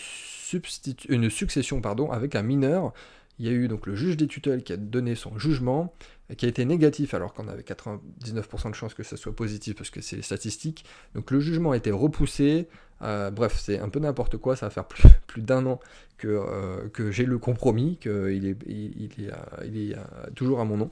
une 1.08 1.30
succession 1.30 1.80
pardon, 1.80 2.10
avec 2.10 2.34
un 2.34 2.42
mineur. 2.42 2.92
Il 3.38 3.46
y 3.46 3.48
a 3.48 3.52
eu 3.52 3.68
donc 3.68 3.86
le 3.86 3.94
juge 3.94 4.16
des 4.16 4.26
tutelles 4.26 4.62
qui 4.62 4.72
a 4.72 4.76
donné 4.76 5.14
son 5.14 5.38
jugement 5.38 5.94
qui 6.36 6.46
a 6.46 6.48
été 6.48 6.64
négatif 6.64 7.14
alors 7.14 7.32
qu'on 7.32 7.48
avait 7.48 7.62
99% 7.62 8.70
de 8.70 8.74
chances 8.74 8.94
que 8.94 9.02
ça 9.02 9.16
soit 9.16 9.34
positif 9.34 9.76
parce 9.76 9.90
que 9.90 10.00
c'est 10.00 10.16
les 10.16 10.22
statistiques. 10.22 10.84
Donc 11.14 11.30
le 11.30 11.40
jugement 11.40 11.72
a 11.72 11.76
été 11.76 11.90
repoussé. 11.90 12.68
Euh, 13.02 13.30
bref, 13.30 13.58
c'est 13.58 13.78
un 13.78 13.88
peu 13.88 13.98
n'importe 13.98 14.36
quoi, 14.36 14.56
ça 14.56 14.66
va 14.66 14.70
faire 14.70 14.86
plus, 14.86 15.02
plus 15.26 15.42
d'un 15.42 15.66
an 15.66 15.80
que, 16.18 16.28
euh, 16.28 16.88
que 16.88 17.10
j'ai 17.10 17.24
le 17.24 17.38
compromis, 17.38 17.96
qu'il 17.96 18.46
est, 18.46 18.56
il, 18.66 19.06
est, 19.06 19.32
il 19.64 19.92
est 19.92 19.96
toujours 20.34 20.60
à 20.60 20.64
mon 20.64 20.76
nom. 20.76 20.90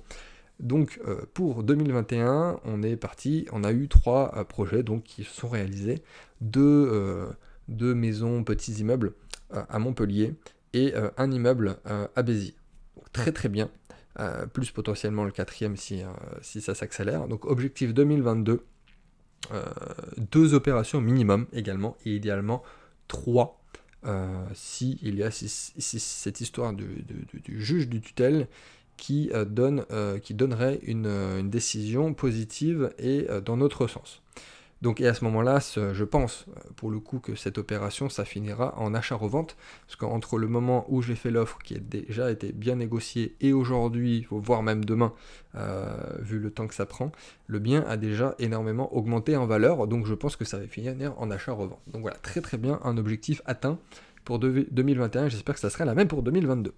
Donc 0.61 1.01
pour 1.35 1.63
2021, 1.63 2.59
on 2.65 2.83
est 2.83 2.97
parti, 2.97 3.47
on 3.53 3.63
a 3.63 3.71
eu 3.71 3.87
trois 3.87 4.45
projets 4.49 4.83
donc, 4.83 5.05
qui 5.05 5.23
se 5.23 5.33
sont 5.33 5.49
réalisés, 5.49 6.03
deux, 6.41 7.29
deux 7.69 7.95
maisons, 7.95 8.43
petits 8.43 8.73
immeubles 8.73 9.13
à 9.51 9.79
Montpellier 9.79 10.35
et 10.73 10.95
un 11.17 11.31
immeuble 11.31 11.77
à 11.85 12.23
Béziers. 12.25 12.57
très 13.13 13.31
très 13.31 13.49
bien. 13.49 13.71
Euh, 14.21 14.47
plus 14.47 14.73
potentiellement 14.73 15.23
le 15.23 15.31
quatrième 15.31 15.77
si, 15.77 16.03
euh, 16.03 16.61
ça 16.61 16.75
s'accélère. 16.75 17.29
Donc 17.29 17.45
objectif 17.45 17.95
2022, 17.95 18.65
euh, 19.53 19.65
deux 20.17 20.55
opérations 20.55 21.01
minimum 21.01 21.47
également, 21.53 21.97
et 22.05 22.17
idéalement 22.17 22.63
trois 23.07 23.55
si 24.55 24.99
il 25.03 25.17
y 25.17 25.23
a 25.23 25.31
cette 25.31 26.41
histoire 26.41 26.73
du, 26.73 27.05
juge 27.49 27.89
du 27.89 28.01
tutelle 28.01 28.47
qui, 28.97 29.31
donne, 29.49 29.85
qui 30.23 30.35
donnerait 30.35 30.79
une, 30.85 31.51
décision 31.51 32.15
positive 32.15 32.91
et 32.99 33.27
dans 33.45 33.59
notre 33.59 33.87
sens. 33.87 34.23
Donc, 34.81 35.01
et 35.01 35.09
à 35.09 35.15
ce 35.15 35.25
moment-là, 35.25 35.59
je 35.75 36.05
pense, 36.05 36.47
euh, 36.49 36.61
pour 36.77 36.91
le 36.91 37.01
coup, 37.01 37.19
que 37.19 37.35
cette 37.35 37.59
opération, 37.59 38.09
ça 38.09 38.25
finira 38.25 38.79
en 38.79 38.95
achat-revente, 38.95 39.57
parce 39.87 39.97
qu'entre 39.97 40.39
le 40.39 40.47
moment 40.47 40.85
où 40.89 41.03
j'ai 41.03 41.17
fait 41.17 41.31
l'offre, 41.31 41.59
qui 41.65 41.75
a 41.75 41.81
déjà 41.81 42.31
été 42.31 42.53
bien 42.53 42.77
négociée, 42.77 43.35
et 43.41 43.53
aujourd'hui, 43.53 44.27
voire 44.31 44.63
même 44.63 44.85
demain, 44.85 45.13
euh, 45.57 45.97
vu 46.21 46.39
le 46.39 46.51
temps 46.51 46.69
que 46.69 46.75
ça 46.75 46.87
prend, 46.87 47.11
le 47.49 47.59
bien 47.59 47.83
a 47.89 47.97
déjà 47.97 48.37
énormément 48.39 48.95
augmenté 48.95 49.37
en 49.37 49.47
valeur, 49.47 49.89
donc 49.89 50.07
je 50.07 50.15
pense 50.15 50.37
que 50.37 50.45
ça 50.45 50.59
va 50.59 50.67
finir 50.67 51.15
en 51.19 51.31
achat-revente. 51.31 51.81
Donc 51.89 52.03
voilà, 52.03 52.17
très 52.19 52.41
très 52.41 52.57
bien, 52.57 52.79
un 52.85 52.97
objectif 52.99 53.43
atteint 53.47 53.79
pour 54.25 54.39
2021, 54.39 55.29
j'espère 55.29 55.55
que 55.55 55.61
ça 55.61 55.71
sera 55.71 55.85
la 55.85 55.95
même 55.95 56.09
pour 56.09 56.23
2022. 56.23 56.73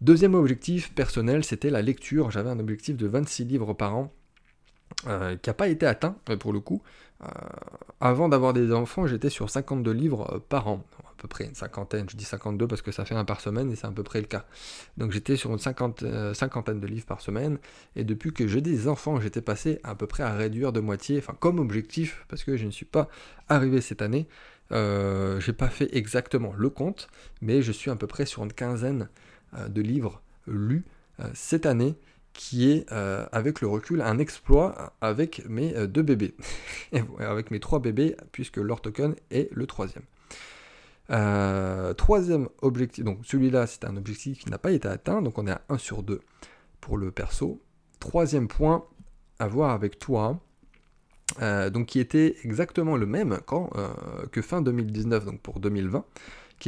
Deuxième 0.00 0.34
objectif 0.34 0.92
personnel, 0.92 1.44
c'était 1.44 1.70
la 1.70 1.80
lecture. 1.80 2.30
J'avais 2.30 2.50
un 2.50 2.58
objectif 2.58 2.96
de 2.96 3.06
26 3.06 3.44
livres 3.46 3.72
par 3.72 3.96
an. 3.96 4.12
Euh, 5.06 5.36
qui 5.36 5.50
n'a 5.50 5.54
pas 5.54 5.68
été 5.68 5.86
atteint 5.86 6.16
pour 6.38 6.52
le 6.52 6.60
coup. 6.60 6.82
Euh, 7.22 7.26
avant 8.00 8.28
d'avoir 8.28 8.52
des 8.52 8.72
enfants, 8.72 9.06
j'étais 9.06 9.28
sur 9.28 9.50
52 9.50 9.90
livres 9.90 10.34
euh, 10.34 10.38
par 10.48 10.66
an, 10.68 10.84
à 11.00 11.12
peu 11.18 11.28
près 11.28 11.44
une 11.44 11.54
cinquantaine, 11.54 12.08
je 12.08 12.16
dis 12.16 12.24
52 12.24 12.66
parce 12.66 12.80
que 12.80 12.90
ça 12.90 13.04
fait 13.04 13.14
un 13.14 13.24
par 13.24 13.40
semaine 13.40 13.70
et 13.70 13.76
c'est 13.76 13.86
à 13.86 13.90
peu 13.90 14.02
près 14.02 14.20
le 14.20 14.26
cas. 14.26 14.46
Donc 14.96 15.12
j'étais 15.12 15.36
sur 15.36 15.50
une 15.50 15.58
cinquantaine 15.58 16.80
de 16.80 16.86
livres 16.86 17.06
par 17.06 17.20
semaine, 17.20 17.58
et 17.96 18.04
depuis 18.04 18.32
que 18.32 18.46
j'ai 18.46 18.60
des 18.60 18.88
enfants, 18.88 19.20
j'étais 19.20 19.42
passé 19.42 19.78
à 19.84 19.94
peu 19.94 20.06
près 20.06 20.22
à 20.22 20.32
réduire 20.34 20.72
de 20.72 20.80
moitié, 20.80 21.18
enfin 21.18 21.34
comme 21.38 21.58
objectif, 21.58 22.24
parce 22.28 22.42
que 22.42 22.56
je 22.56 22.64
ne 22.64 22.70
suis 22.70 22.86
pas 22.86 23.08
arrivé 23.48 23.80
cette 23.80 24.02
année, 24.02 24.26
euh, 24.72 25.38
j'ai 25.40 25.52
pas 25.52 25.68
fait 25.68 25.94
exactement 25.94 26.52
le 26.56 26.70
compte, 26.70 27.08
mais 27.42 27.62
je 27.62 27.72
suis 27.72 27.90
à 27.90 27.96
peu 27.96 28.06
près 28.06 28.26
sur 28.26 28.42
une 28.42 28.52
quinzaine 28.52 29.08
de 29.68 29.80
livres 29.82 30.20
lus 30.48 30.84
cette 31.32 31.64
année, 31.64 31.94
qui 32.34 32.70
est, 32.70 32.92
euh, 32.92 33.24
avec 33.32 33.60
le 33.60 33.68
recul, 33.68 34.02
un 34.02 34.18
exploit 34.18 34.92
avec 35.00 35.48
mes 35.48 35.74
euh, 35.74 35.86
deux 35.86 36.02
bébés. 36.02 36.34
avec 37.18 37.50
mes 37.50 37.60
trois 37.60 37.78
bébés, 37.78 38.16
puisque 38.32 38.58
leur 38.58 38.82
token 38.82 39.14
est 39.30 39.48
le 39.52 39.66
troisième. 39.66 40.02
Euh, 41.10 41.94
troisième 41.94 42.48
objectif, 42.60 43.04
donc 43.04 43.20
celui-là, 43.24 43.66
c'est 43.66 43.84
un 43.84 43.96
objectif 43.96 44.38
qui 44.40 44.50
n'a 44.50 44.58
pas 44.58 44.72
été 44.72 44.88
atteint, 44.88 45.22
donc 45.22 45.38
on 45.38 45.46
est 45.46 45.52
à 45.52 45.62
1 45.68 45.78
sur 45.78 46.02
2 46.02 46.20
pour 46.80 46.98
le 46.98 47.10
perso. 47.10 47.62
Troisième 48.00 48.48
point 48.48 48.84
à 49.38 49.46
voir 49.46 49.70
avec 49.70 49.98
toi, 49.98 50.40
donc 51.40 51.86
qui 51.86 52.00
était 52.00 52.36
exactement 52.44 52.96
le 52.96 53.06
même 53.06 53.38
que 54.30 54.42
fin 54.42 54.62
2019, 54.62 55.24
donc 55.24 55.40
pour 55.40 55.60
2020 55.60 56.04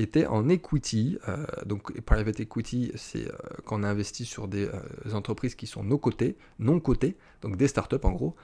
était 0.03 0.27
en 0.27 0.49
equity. 0.49 1.19
Euh, 1.29 1.45
donc 1.65 2.01
private 2.03 2.41
equity, 2.41 2.93
c'est 2.95 3.29
euh, 3.29 3.37
quand 3.65 3.81
on 3.81 3.83
investit 3.83 4.25
sur 4.25 4.49
des 4.49 4.67
euh, 4.67 5.13
entreprises 5.13 5.55
qui 5.55 5.67
sont 5.67 5.83
non 5.83 5.99
cotées, 5.99 6.37
non 6.59 6.81
cotées, 6.81 7.17
donc 7.43 7.57
des 7.57 7.69
startups 7.69 7.97
en 8.03 8.13
gros, 8.13 8.37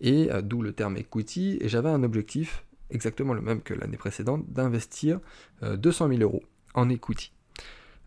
et 0.00 0.28
d'où 0.42 0.62
le 0.62 0.72
terme 0.72 0.96
equity. 0.96 1.58
Et 1.60 1.68
j'avais 1.68 1.88
un 1.88 2.02
objectif 2.02 2.64
exactement 2.90 3.34
le 3.34 3.40
même 3.40 3.62
que 3.62 3.74
l'année 3.74 3.96
précédente, 3.96 4.44
d'investir 4.48 5.20
200 5.62 6.08
000 6.08 6.20
euros 6.20 6.42
en 6.74 6.88
equity. 6.88 7.32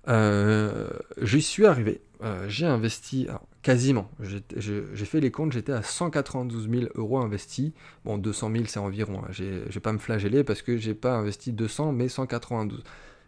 J'y 0.08 1.42
suis 1.42 1.66
arrivé. 1.66 2.02
j'ai 2.48 2.66
investi 2.66 3.28
quasiment. 3.64 4.12
J'ai 4.20 5.06
fait 5.06 5.20
les 5.20 5.32
comptes, 5.32 5.54
j'étais 5.54 5.72
à 5.72 5.82
192 5.82 6.70
000 6.70 6.92
euros 6.96 7.18
investis. 7.18 7.72
Bon, 8.06 8.18
200 8.18 8.52
000 8.52 8.64
c'est 8.68 8.80
environ. 8.80 9.22
Hein. 9.24 9.32
Je 9.32 9.44
vais 9.44 9.80
pas 9.80 9.94
me 9.94 9.98
flageller 9.98 10.44
parce 10.44 10.62
que 10.62 10.78
j'ai 10.78 10.94
pas 10.94 11.16
investi 11.16 11.54
200 11.54 11.94
mais 11.94 12.10
192. 12.10 12.84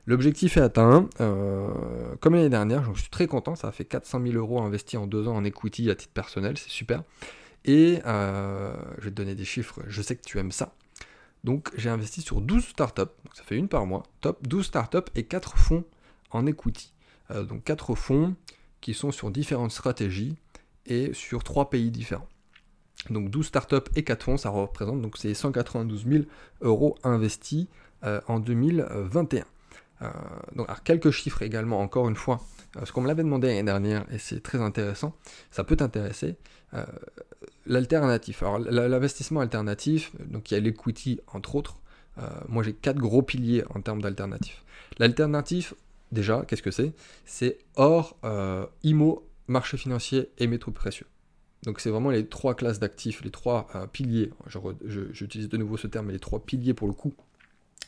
L'objectif 0.05 0.57
est 0.57 0.61
atteint. 0.61 1.09
Euh, 1.19 1.69
comme 2.19 2.35
l'année 2.35 2.49
dernière, 2.49 2.93
je 2.93 3.01
suis 3.01 3.09
très 3.09 3.25
content. 3.25 3.55
Ça 3.55 3.69
a 3.69 3.71
fait 3.71 3.85
400 3.85 4.21
000 4.21 4.35
euros 4.35 4.61
investis 4.61 4.99
en 4.99 5.07
deux 5.07 5.27
ans 5.27 5.35
en 5.35 5.43
equity 5.43 5.89
à 5.89 5.95
titre 5.95 6.13
personnel. 6.13 6.57
C'est 6.57 6.69
super. 6.69 7.03
Et 7.63 7.99
euh, 8.05 8.75
je 8.99 9.05
vais 9.05 9.09
te 9.09 9.15
donner 9.15 9.33
des 9.33 9.45
chiffres. 9.45 9.81
Je 9.87 10.01
sais 10.01 10.15
que 10.15 10.23
tu 10.23 10.37
aimes 10.37 10.51
ça. 10.51 10.75
Donc 11.43 11.71
j'ai 11.77 11.89
investi 11.89 12.21
sur 12.21 12.41
12 12.41 12.63
startups. 12.65 13.01
Donc 13.01 13.33
ça 13.33 13.43
fait 13.43 13.55
une 13.55 13.69
par 13.69 13.85
mois. 13.85 14.03
Top 14.21 14.45
12 14.47 14.65
startups 14.65 15.09
et 15.15 15.23
4 15.23 15.57
fonds 15.57 15.85
en 16.29 16.45
equity. 16.45 16.93
Euh, 17.31 17.43
donc 17.43 17.63
4 17.63 17.95
fonds 17.95 18.35
qui 18.85 18.93
sont 18.93 19.11
sur 19.11 19.31
différentes 19.31 19.71
stratégies 19.71 20.35
et 20.85 21.11
sur 21.15 21.43
trois 21.43 21.71
pays 21.71 21.89
différents. 21.89 22.27
Donc 23.09 23.31
12 23.31 23.47
startups 23.47 23.89
et 23.95 24.03
4 24.03 24.23
fonds, 24.23 24.37
ça 24.37 24.51
représente 24.51 25.01
donc 25.01 25.17
ces 25.17 25.33
192 25.33 26.05
000 26.07 26.23
euros 26.61 26.95
investis 27.03 27.65
euh, 28.03 28.21
en 28.27 28.39
2021. 28.39 29.43
Euh, 30.03 30.09
donc, 30.55 30.67
quelques 30.83 31.09
chiffres 31.09 31.41
également, 31.41 31.79
encore 31.79 32.07
une 32.09 32.15
fois, 32.15 32.41
ce 32.83 32.91
qu'on 32.91 33.01
me 33.01 33.07
l'avait 33.07 33.23
demandé 33.23 33.47
l'année 33.47 33.63
dernière, 33.63 34.05
et 34.13 34.19
c'est 34.19 34.43
très 34.43 34.61
intéressant, 34.61 35.15
ça 35.49 35.63
peut 35.63 35.77
t'intéresser. 35.77 36.35
L'alternatif. 37.65 38.43
Alors 38.43 38.59
l'investissement 38.59 39.39
alternatif, 39.39 40.11
donc 40.27 40.51
il 40.51 40.55
y 40.55 40.57
a 40.57 40.59
l'equity 40.59 41.21
entre 41.33 41.55
autres. 41.55 41.77
moi 42.49 42.61
j'ai 42.63 42.73
quatre 42.73 42.97
gros 42.99 43.21
piliers 43.21 43.63
en 43.73 43.81
termes 43.81 44.01
d'alternatif. 44.01 44.63
L'alternatif, 44.99 45.73
déjà, 46.11 46.43
qu'est-ce 46.47 46.63
que 46.63 46.71
c'est? 46.71 46.93
C'est 47.25 47.57
or, 47.75 48.17
IMO, 48.83 49.27
marché 49.47 49.77
financier 49.77 50.29
et 50.37 50.47
métaux 50.47 50.71
précieux. 50.71 51.07
Donc 51.65 51.79
c'est 51.79 51.89
vraiment 51.89 52.11
les 52.11 52.27
trois 52.27 52.55
classes 52.55 52.79
d'actifs, 52.79 53.23
les 53.23 53.31
trois 53.31 53.67
euh, 53.75 53.87
piliers, 53.87 54.31
j'utilise 55.11 55.49
de 55.49 55.57
nouveau 55.57 55.77
ce 55.77 55.87
terme, 55.87 56.07
mais 56.07 56.13
les 56.13 56.19
trois 56.19 56.39
piliers 56.39 56.73
pour 56.73 56.87
le 56.87 56.93
coup 56.93 57.13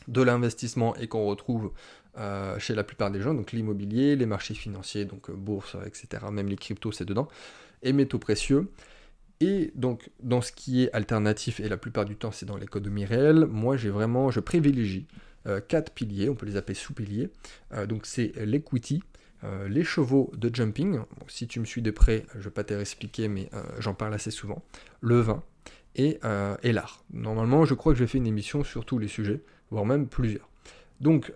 de 0.08 0.22
l'investissement 0.22 0.96
et 0.96 1.06
qu'on 1.06 1.26
retrouve 1.26 1.72
euh, 2.18 2.58
chez 2.58 2.74
la 2.74 2.82
plupart 2.82 3.10
des 3.10 3.20
gens, 3.20 3.34
donc 3.34 3.52
l'immobilier, 3.52 4.16
les 4.16 4.26
marchés 4.26 4.54
financiers, 4.54 5.04
donc 5.04 5.30
euh, 5.30 5.34
bourse, 5.34 5.76
etc., 5.86 6.24
même 6.32 6.48
les 6.48 6.56
cryptos, 6.56 6.92
c'est 6.92 7.04
dedans, 7.04 7.28
et 7.82 7.92
métaux 7.92 8.18
précieux. 8.18 8.68
Et 9.40 9.70
donc 9.76 10.10
dans 10.20 10.40
ce 10.40 10.50
qui 10.50 10.82
est 10.82 10.92
alternatif, 10.92 11.60
et 11.60 11.68
la 11.68 11.76
plupart 11.76 12.04
du 12.04 12.16
temps 12.16 12.32
c'est 12.32 12.46
dans 12.46 12.56
l'économie 12.56 13.04
réelle, 13.04 13.46
moi 13.46 13.76
j'ai 13.76 13.90
vraiment, 13.90 14.32
je 14.32 14.40
privilégie 14.40 15.06
quatre 15.68 15.92
piliers, 15.92 16.28
on 16.28 16.34
peut 16.34 16.46
les 16.46 16.56
appeler 16.56 16.74
sous-piliers. 16.74 17.30
donc 17.86 18.06
c'est 18.06 18.32
l'equity, 18.36 19.02
euh, 19.44 19.68
les 19.68 19.84
chevaux 19.84 20.32
de 20.36 20.52
jumping, 20.52 21.00
si 21.28 21.46
tu 21.46 21.60
me 21.60 21.64
suis 21.64 21.82
de 21.82 21.90
près, 21.90 22.26
je 22.32 22.38
ne 22.38 22.42
vais 22.44 22.50
pas 22.50 22.64
te 22.64 22.74
réexpliquer, 22.74 23.28
mais 23.28 23.48
euh, 23.54 23.62
j'en 23.78 23.94
parle 23.94 24.14
assez 24.14 24.30
souvent, 24.30 24.64
le 25.00 25.20
vin 25.20 25.42
euh, 25.98 26.56
et, 26.62 26.72
l'art. 26.72 27.04
Normalement, 27.12 27.64
je 27.64 27.74
crois 27.74 27.92
que 27.92 27.98
j'ai 27.98 28.06
fait 28.06 28.18
une 28.18 28.26
émission 28.26 28.64
sur 28.64 28.84
tous 28.84 28.98
les 28.98 29.08
sujets, 29.08 29.40
voire 29.70 29.86
même 29.86 30.08
plusieurs. 30.08 30.47
Donc, 31.00 31.32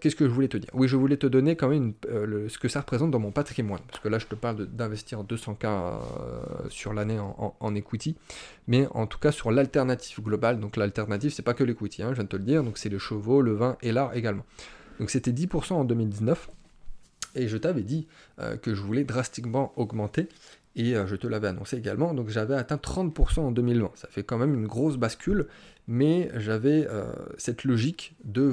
qu'est-ce 0.00 0.16
que 0.16 0.26
je 0.26 0.30
voulais 0.30 0.48
te 0.48 0.56
dire? 0.56 0.70
Oui, 0.74 0.88
je 0.88 0.96
voulais 0.96 1.16
te 1.16 1.26
donner 1.26 1.56
quand 1.56 1.68
même 1.68 1.94
ce 2.04 2.58
que 2.58 2.68
ça 2.68 2.80
représente 2.80 3.10
dans 3.10 3.18
mon 3.18 3.30
patrimoine, 3.30 3.80
parce 3.88 4.00
que 4.00 4.08
là, 4.08 4.18
je 4.18 4.26
te 4.26 4.34
parle 4.34 4.66
d'investir 4.66 5.24
200K 5.24 6.68
sur 6.68 6.92
l'année 6.92 7.18
en, 7.18 7.74
equity, 7.74 8.16
mais 8.68 8.86
en 8.90 9.06
tout 9.06 9.18
cas 9.18 9.32
sur 9.32 9.50
l'alternative 9.50 10.22
globale. 10.22 10.60
Donc, 10.60 10.76
l'alternative, 10.76 11.32
c'est 11.32 11.42
pas 11.42 11.54
que 11.54 11.64
l'equity, 11.64 12.02
hein, 12.02 12.08
je 12.10 12.14
viens 12.16 12.24
de 12.24 12.28
te 12.28 12.36
le 12.36 12.44
dire, 12.44 12.62
donc 12.62 12.76
c'est 12.76 12.90
les 12.90 12.98
chevaux, 12.98 13.40
le 13.40 13.54
vin 13.54 13.76
et 13.80 13.90
l'art 13.90 14.14
également. 14.14 14.44
Donc, 15.00 15.10
c'était 15.10 15.32
10% 15.32 15.72
en 15.72 15.84
2019. 15.84 16.50
Et 17.34 17.48
je 17.48 17.56
t'avais 17.56 17.82
dit 17.82 18.06
euh, 18.38 18.56
que 18.56 18.74
je 18.74 18.80
voulais 18.80 19.04
drastiquement 19.04 19.72
augmenter. 19.76 20.28
Et 20.76 20.96
euh, 20.96 21.06
je 21.06 21.16
te 21.16 21.26
l'avais 21.26 21.48
annoncé 21.48 21.76
également. 21.76 22.14
Donc 22.14 22.28
j'avais 22.28 22.54
atteint 22.54 22.76
30% 22.76 23.40
en 23.40 23.50
2020. 23.52 23.92
Ça 23.94 24.08
fait 24.08 24.22
quand 24.22 24.38
même 24.38 24.54
une 24.54 24.66
grosse 24.66 24.96
bascule. 24.96 25.46
Mais 25.86 26.30
j'avais 26.36 26.86
euh, 26.88 27.12
cette 27.36 27.64
logique 27.64 28.16
de 28.24 28.52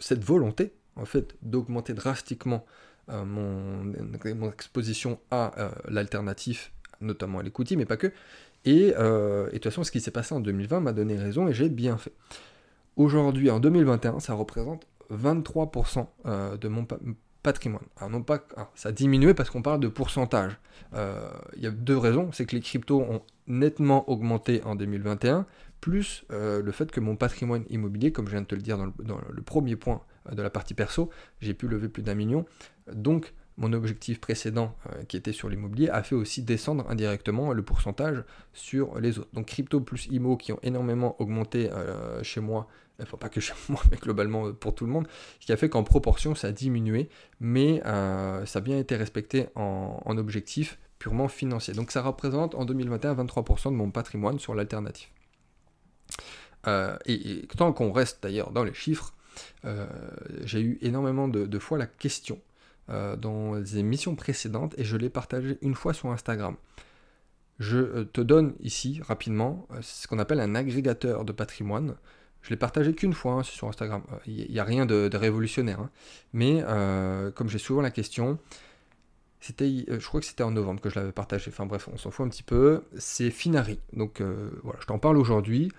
cette 0.00 0.24
volonté, 0.24 0.72
en 0.96 1.04
fait, 1.04 1.36
d'augmenter 1.42 1.94
drastiquement 1.94 2.66
mon, 3.08 3.84
mon, 3.84 4.50
exposition 4.50 5.20
à 5.30 5.70
l'alternatif, 5.86 6.72
notamment 7.00 7.38
à 7.38 7.44
l'equity, 7.44 7.76
mais 7.76 7.84
pas 7.84 7.96
que. 7.96 8.08
Et, 8.64 8.88
et, 8.88 8.90
de 8.90 9.48
toute 9.52 9.62
façon, 9.62 9.84
ce 9.84 9.92
qui 9.92 10.00
s'est 10.00 10.10
passé 10.10 10.34
en 10.34 10.40
2020 10.40 10.80
m'a 10.80 10.92
donné 10.92 11.16
raison 11.16 11.46
et 11.46 11.52
j'ai 11.52 11.68
bien 11.68 11.98
fait. 11.98 12.12
Aujourd'hui, 12.96 13.48
en 13.48 13.60
2021, 13.60 14.18
ça 14.18 14.34
représente 14.34 14.88
23% 15.12 16.58
de 16.58 16.66
mon 16.66 16.84
patrimoine. 17.46 17.84
Alors 17.96 18.10
non 18.10 18.22
pas, 18.22 18.44
ça 18.74 18.88
a 18.88 18.92
diminué 18.92 19.32
parce 19.32 19.50
qu'on 19.50 19.62
parle 19.62 19.78
de 19.78 19.86
pourcentage. 19.86 20.58
Euh, 20.94 21.30
il 21.56 21.62
y 21.62 21.68
a 21.68 21.70
deux 21.70 21.96
raisons, 21.96 22.32
c'est 22.32 22.44
que 22.44 22.56
les 22.56 22.60
cryptos 22.60 23.00
ont 23.00 23.22
nettement 23.46 24.10
augmenté 24.10 24.64
en 24.64 24.74
2021, 24.74 25.46
plus 25.80 26.24
euh, 26.32 26.60
le 26.60 26.72
fait 26.72 26.90
que 26.90 26.98
mon 26.98 27.14
patrimoine 27.14 27.64
immobilier, 27.70 28.10
comme 28.10 28.26
je 28.26 28.32
viens 28.32 28.40
de 28.40 28.48
te 28.48 28.56
le 28.56 28.62
dire 28.62 28.78
dans 28.78 29.20
le, 29.30 29.42
premier 29.42 29.76
point 29.76 30.02
euh, 30.28 30.34
de 30.34 30.42
la 30.42 30.50
partie 30.50 30.74
perso, 30.74 31.08
j'ai 31.40 31.54
pu 31.54 31.68
lever 31.68 31.88
plus 31.88 32.02
d'un 32.02 32.16
million. 32.16 32.46
Donc 32.92 33.32
mon 33.58 33.72
objectif 33.72 34.20
précédent 34.20 34.76
qui 35.08 35.16
était 35.16 35.32
sur 35.32 35.48
l'immobilier 35.48 35.88
a 35.88 36.02
fait 36.02 36.14
aussi 36.14 36.42
descendre 36.42 36.84
indirectement 36.90 37.52
le 37.52 37.62
pourcentage 37.62 38.22
sur 38.52 39.00
les 39.00 39.18
autres. 39.18 39.30
Donc 39.32 39.46
crypto 39.46 39.80
plus 39.80 40.06
IMO 40.06 40.36
qui 40.36 40.52
ont 40.52 40.58
énormément 40.62 41.16
augmenté 41.20 41.70
chez 42.22 42.40
moi 42.40 42.68
enfin 43.02 43.16
pas 43.16 43.28
que 43.28 43.40
chez 43.40 43.54
moi, 43.68 43.80
mais 43.90 43.96
globalement 43.96 44.46
euh, 44.46 44.52
pour 44.52 44.74
tout 44.74 44.86
le 44.86 44.92
monde, 44.92 45.06
ce 45.40 45.46
qui 45.46 45.52
a 45.52 45.56
fait 45.56 45.68
qu'en 45.68 45.84
proportion 45.84 46.34
ça 46.34 46.48
a 46.48 46.52
diminué, 46.52 47.08
mais 47.40 47.82
euh, 47.86 48.44
ça 48.46 48.58
a 48.58 48.62
bien 48.62 48.78
été 48.78 48.96
respecté 48.96 49.48
en, 49.54 50.16
objectif 50.16 50.78
purement 50.98 51.28
financier. 51.28 51.74
Donc 51.74 51.90
ça 51.90 52.02
représente 52.02 52.54
en 52.54 52.64
2021 52.64 53.14
23% 53.14 53.64
de 53.64 53.76
mon 53.76 53.90
patrimoine 53.90 54.38
sur 54.38 54.54
l'alternative. 54.54 55.08
Euh, 56.66 56.96
et, 57.04 57.46
tant 57.56 57.72
qu'on 57.72 57.92
reste 57.92 58.22
d'ailleurs 58.22 58.50
dans 58.50 58.64
les 58.64 58.74
chiffres, 58.74 59.12
j'ai 60.44 60.60
eu 60.62 60.78
énormément 60.80 61.28
de, 61.28 61.58
fois 61.58 61.76
la 61.76 61.86
question 61.86 62.40
dans 62.88 63.54
les 63.54 63.78
émissions 63.78 64.14
précédentes 64.14 64.74
et 64.78 64.84
je 64.84 64.96
l'ai 64.96 65.10
partagé 65.10 65.58
une 65.60 65.74
fois 65.74 65.92
sur 65.92 66.10
Instagram. 66.10 66.56
Je 67.58 68.04
te 68.04 68.20
donne 68.20 68.54
ici 68.60 69.00
rapidement 69.02 69.66
ce 69.80 70.06
qu'on 70.06 70.18
appelle 70.18 70.40
un 70.40 70.54
agrégateur 70.54 71.24
de 71.24 71.32
patrimoine. 71.32 71.96
Je 72.46 72.50
l'ai 72.50 72.56
partagé 72.56 72.94
qu'une 72.94 73.12
fois 73.12 73.32
hein, 73.32 73.42
sur 73.42 73.66
Instagram. 73.66 74.02
Il 74.28 74.42
euh, 74.42 74.46
n'y 74.48 74.60
a 74.60 74.64
rien 74.64 74.86
de, 74.86 75.10
révolutionnaire. 75.12 75.80
Hein. 75.80 75.90
Mais 76.32 76.62
euh, 76.64 77.32
comme 77.32 77.48
j'ai 77.48 77.58
souvent 77.58 77.82
la 77.82 77.90
question, 77.90 78.38
c'était, 79.40 79.84
euh, 79.90 79.98
je 79.98 80.06
crois 80.06 80.20
que 80.20 80.26
c'était 80.26 80.44
en 80.44 80.52
novembre 80.52 80.80
que 80.80 80.88
je 80.88 80.94
l'avais 80.94 81.10
partagé. 81.10 81.50
Enfin 81.50 81.66
bref, 81.66 81.88
on 81.92 81.96
s'en 81.96 82.12
fout 82.12 82.24
un 82.24 82.28
petit 82.28 82.44
peu. 82.44 82.84
C'est 82.98 83.30
Finari. 83.30 83.80
Donc 83.94 84.22
voilà, 84.62 84.78
je 84.80 84.86
t'en 84.86 85.00
parle 85.00 85.16
aujourd'hui. 85.16 85.72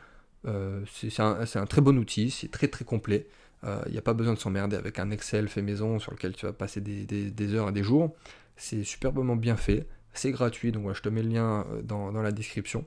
c'est 0.43 1.19
un, 1.21 1.65
très 1.69 1.79
bon 1.79 1.97
outil, 1.97 2.31
c'est 2.31 2.51
très 2.51 2.67
très 2.67 2.83
complet. 2.83 3.27
Il 3.63 3.91
n'y 3.91 3.97
a 3.97 4.01
pas 4.01 4.13
besoin 4.13 4.33
de 4.33 4.39
s'emmerder 4.39 4.77
avec 4.77 4.99
un 4.99 5.11
Excel 5.11 5.49
fait 5.49 5.61
maison 5.61 5.99
sur 5.99 6.11
lequel 6.11 6.33
tu 6.33 6.45
vas 6.45 6.53
passer 6.53 6.79
des, 6.79 7.53
heures 7.53 7.69
et 7.69 7.71
des 7.71 7.83
jours. 7.83 8.15
C'est 8.55 8.83
superbement 8.83 9.35
bien 9.35 9.55
fait. 9.55 9.87
C'est 10.17 10.31
gratuit, 10.31 10.71
donc 10.71 10.91
je 10.95 11.01
te 11.03 11.09
mets 11.09 11.21
le 11.21 11.29
lien 11.29 11.65
euh, 11.71 11.83
dans, 11.83 12.11
la 12.11 12.31
description. 12.31 12.85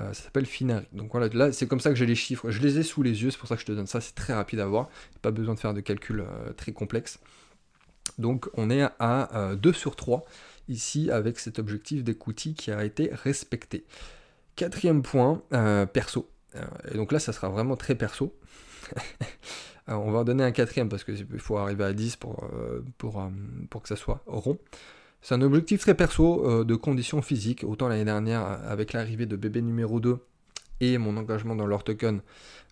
Euh, 0.00 0.12
ça 0.12 0.24
s'appelle 0.24 0.46
Finari. 0.46 0.86
Donc 0.92 1.12
voilà, 1.12 1.28
là 1.28 1.52
c'est 1.52 1.68
comme 1.68 1.78
ça 1.78 1.90
que 1.90 1.94
j'ai 1.94 2.06
les 2.06 2.16
chiffres. 2.16 2.50
Je 2.50 2.60
les 2.60 2.78
ai 2.78 2.82
sous 2.82 3.04
les 3.04 3.22
yeux, 3.22 3.30
c'est 3.30 3.38
pour 3.38 3.48
ça 3.48 3.54
que 3.54 3.60
je 3.60 3.66
te 3.66 3.72
donne 3.72 3.86
ça. 3.86 4.00
C'est 4.00 4.16
très 4.16 4.34
rapide 4.34 4.58
à 4.58 4.66
voir. 4.66 4.88
Pas 5.22 5.30
besoin 5.30 5.54
de 5.54 5.60
faire 5.60 5.74
de 5.74 5.80
calculs 5.80 6.20
euh, 6.20 6.52
très 6.54 6.72
complexes. 6.72 7.20
Donc 8.18 8.48
on 8.54 8.68
est 8.68 8.82
à 8.98 9.54
2 9.56 9.72
sur 9.72 9.94
3 9.94 10.24
ici 10.68 11.10
avec 11.10 11.38
cet 11.38 11.60
objectif 11.60 12.02
d'equity 12.02 12.54
qui 12.54 12.72
a 12.72 12.84
été 12.84 13.10
respecté. 13.12 13.84
Quatrième 14.56 15.02
point, 15.02 15.40
perso. 15.92 16.28
et 16.90 16.96
donc 16.96 17.12
là 17.12 17.20
ça 17.20 17.32
sera 17.32 17.48
vraiment 17.48 17.76
très 17.76 17.94
perso. 17.94 18.34
on 19.88 20.10
va 20.10 20.20
en 20.20 20.24
donner 20.24 20.44
un 20.44 20.52
quatrième 20.52 20.88
parce 20.88 21.04
qu'il 21.04 21.38
faut 21.38 21.56
arriver 21.56 21.84
à 21.84 21.92
10 21.92 22.16
pour, 22.16 22.48
pour, 22.98 23.22
pour 23.68 23.82
que 23.82 23.88
ça 23.88 23.96
soit 23.96 24.22
rond. 24.26 24.58
C'est 25.22 25.36
un 25.36 25.42
objectif 25.42 25.80
très 25.80 25.94
perso 25.94 26.44
euh, 26.44 26.64
de 26.64 26.74
conditions 26.74 27.22
physiques. 27.22 27.62
Autant 27.62 27.86
l'année 27.86 28.04
dernière, 28.04 28.42
avec 28.42 28.92
l'arrivée 28.92 29.24
de 29.24 29.36
bébé 29.36 29.62
numéro 29.62 30.00
2 30.00 30.18
et 30.80 30.98
mon 30.98 31.16
engagement 31.16 31.54
dans 31.54 31.66
leur 31.66 31.84
token, 31.84 32.20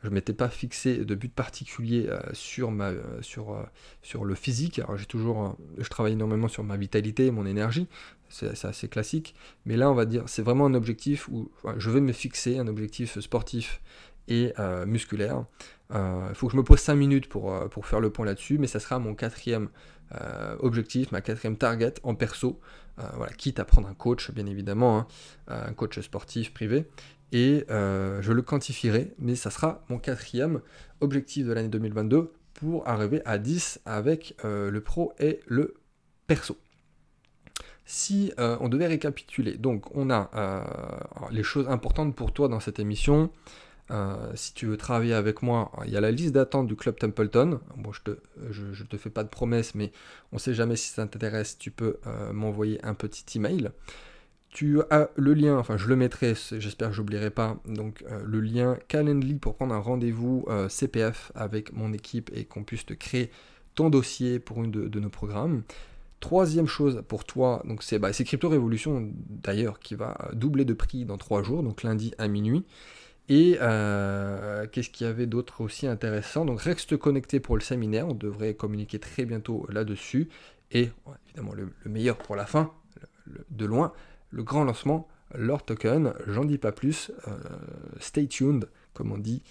je 0.03 0.09
ne 0.09 0.15
m'étais 0.15 0.33
pas 0.33 0.49
fixé 0.49 1.05
de 1.05 1.15
but 1.15 1.33
particulier 1.33 2.07
euh, 2.09 2.19
sur, 2.33 2.73
ma, 2.73 2.89
euh, 2.89 3.23
sur, 3.23 3.65
sur 4.03 4.25
le 4.25 4.35
physique. 4.35 4.81
J'ai 4.97 5.07
toujours, 5.07 5.57
je 5.79 5.89
travaille 5.89 6.15
énormément 6.15 6.49
sur 6.49 6.65
ma 6.65 6.77
vitalité, 6.77 7.31
mon 7.31 7.47
énergie. 7.47 7.87
C'est 8.29 8.65
assez 8.65 8.89
classique. 8.89 9.37
Mais 9.65 9.77
là, 9.77 9.89
on 9.89 9.95
va 9.95 10.05
dire, 10.05 10.25
c'est 10.27 10.43
vraiment 10.43 10.67
un 10.67 10.75
objectif 10.75 11.29
où 11.29 11.51
je 11.77 11.91
veux 11.91 12.01
me 12.01 12.13
fixer, 12.13 12.59
un 12.59 12.67
objectif 12.67 13.19
sportif 13.21 13.81
et 14.29 14.53
musculaire. 14.87 15.45
Il 15.93 16.35
faut 16.35 16.47
que 16.47 16.53
je 16.53 16.57
me 16.57 16.63
pose 16.63 16.79
5 16.79 16.95
minutes 16.95 17.29
pour, 17.29 17.69
pour 17.71 17.87
faire 17.87 18.01
le 18.01 18.11
point 18.11 18.25
là-dessus, 18.25 18.59
mais 18.59 18.67
ça 18.67 18.81
sera 18.81 18.99
mon 18.99 19.15
quatrième 19.15 19.69
euh, 20.17 20.57
objectif, 20.59 21.13
ma 21.13 21.21
quatrième 21.21 21.57
target 21.57 21.95
en 22.03 22.17
perso, 22.17 22.59
euh, 22.99 23.05
voilà, 23.15 23.33
quitte 23.33 23.61
à 23.61 23.65
prendre 23.65 23.87
un 23.87 23.95
coach 23.95 24.33
bien 24.33 24.47
évidemment, 24.47 24.99
hein, 24.99 25.07
euh, 25.51 25.69
un 25.69 25.73
coach 25.73 26.01
sportif 26.01 26.53
privé, 26.53 26.89
et 27.31 27.65
je 27.69 28.33
le 28.33 28.43
quantifierai, 28.43 29.15
mais 29.21 29.37
ça 29.37 29.51
sera 29.51 29.85
mon 29.89 29.99
quatrième 29.99 30.63
objectif 31.01 31.47
de 31.47 31.53
l'année 31.53 31.69
2022 31.69 32.33
pour 32.55 32.89
arriver 32.89 33.23
à 33.25 33.39
10 33.39 33.83
avec 33.85 34.35
le 34.43 34.81
pro 34.81 35.13
et 35.21 35.39
le 35.47 35.75
perso. 36.27 36.59
Si 37.85 38.33
on 38.37 38.69
devait 38.69 38.89
récapituler, 38.89 39.59
donc 39.59 39.95
on 39.95 40.11
a 40.11 40.29
les 41.31 41.45
choses 41.45 41.69
importantes 41.69 42.17
pour 42.17 42.33
toi 42.33 42.49
dans 42.49 42.59
cette 42.59 42.81
émission, 42.81 43.31
euh, 43.91 44.15
si 44.35 44.55
tu 44.55 44.67
veux 44.67 44.77
travailler 44.77 45.15
avec 45.15 45.43
moi, 45.43 45.73
il 45.85 45.93
y 45.93 45.97
a 45.97 46.01
la 46.01 46.11
liste 46.11 46.33
d'attente 46.33 46.67
du 46.67 46.77
Club 46.77 46.97
Templeton. 46.97 47.61
Je 47.93 48.01
te, 48.01 48.19
je, 48.51 48.85
te 48.85 48.97
fais 48.97 49.11
pas 49.11 49.25
de 49.25 49.29
promesses, 49.29 49.75
mais 49.75 49.93
on 50.33 50.37
ne 50.37 50.41
sait 50.41 50.55
jamais 50.55 50.77
si 50.77 50.91
ça 50.91 51.07
t'intéresse. 51.07 51.59
Tu 51.59 51.71
peux 51.71 51.97
euh, 52.07 52.33
m'envoyer 52.33 52.85
un 52.85 52.95
petit 52.95 53.39
email. 53.39 53.71
Tu 54.49 54.81
as 54.91 55.11
le 55.17 55.35
lien, 55.35 55.57
enfin 55.59 55.77
je 55.77 55.87
le 55.87 55.95
mettrai, 55.95 56.35
j'espère 56.35 56.89
que 56.89 56.95
j'oublierai 56.95 57.31
pas, 57.31 57.59
donc 57.67 58.03
euh, 58.11 58.21
le 58.25 58.41
lien 58.41 58.77
Calendly 58.89 59.35
pour 59.35 59.55
prendre 59.55 59.73
un 59.73 59.79
rendez-vous 59.79 60.45
CPF 60.69 61.31
avec 61.37 61.73
mon 61.73 61.93
équipe 61.93 62.33
et 62.35 62.45
qu'on 62.47 62.65
puisse 62.65 62.85
te 62.85 62.95
créer 62.95 63.31
ton 63.77 63.91
dossier 63.91 64.41
pour 64.41 64.65
une 64.65 64.73
de, 64.73 65.01
nos 65.01 65.09
programmes. 65.09 65.63
Troisième 66.19 66.67
chose 66.67 67.05
pour 67.07 67.25
toi, 67.25 67.63
c'est 67.81 68.01
bah, 68.01 68.11
Crypto 68.11 68.49
Révolution 68.49 69.09
d'ailleurs 69.15 69.79
qui 69.79 69.95
va 69.95 70.19
doubler 70.33 70.65
de 70.65 70.75
prix 70.75 71.05
dans 71.05 71.17
trois 71.17 71.45
jours, 71.45 71.63
donc 71.63 71.85
lundi 71.85 72.13
à 72.19 72.27
minuit. 72.27 72.65
Et 73.31 73.59
euh, 73.61 74.67
qu'est-ce 74.67 74.91
qu'il 74.91 75.07
y 75.07 75.11
avait 75.11 75.29
d'autre 75.29 75.61
aussi 75.61 75.87
intéressant? 75.87 76.45
Donc 76.45 76.61
reste 76.61 76.97
connecté 76.97 77.39
pour 77.39 77.55
le 77.55 77.63
séminaire, 77.63 78.09
on 78.09 78.13
devrait 78.13 78.55
communiquer 78.55 78.99
très 78.99 79.25
bientôt 79.25 79.67
là-dessus. 79.71 80.29
Et 80.73 80.91
évidemment 81.29 81.55
le, 81.55 81.71
meilleur 81.85 82.19
pour 82.19 82.35
la 82.35 82.45
fin, 82.45 82.73
de 83.51 83.65
loin, 83.65 83.93
le 84.31 84.43
grand 84.43 84.65
lancement, 84.65 85.07
Lord 85.33 85.65
Token. 85.65 86.13
J'en 86.27 86.45
dis 86.45 86.59
pas 86.59 86.73
plus, 86.73 87.13
euh, 87.29 87.39
stay 88.01 88.27
tuned 88.27 88.69
comme 88.95 89.13
on 89.13 89.19
dit 89.19 89.45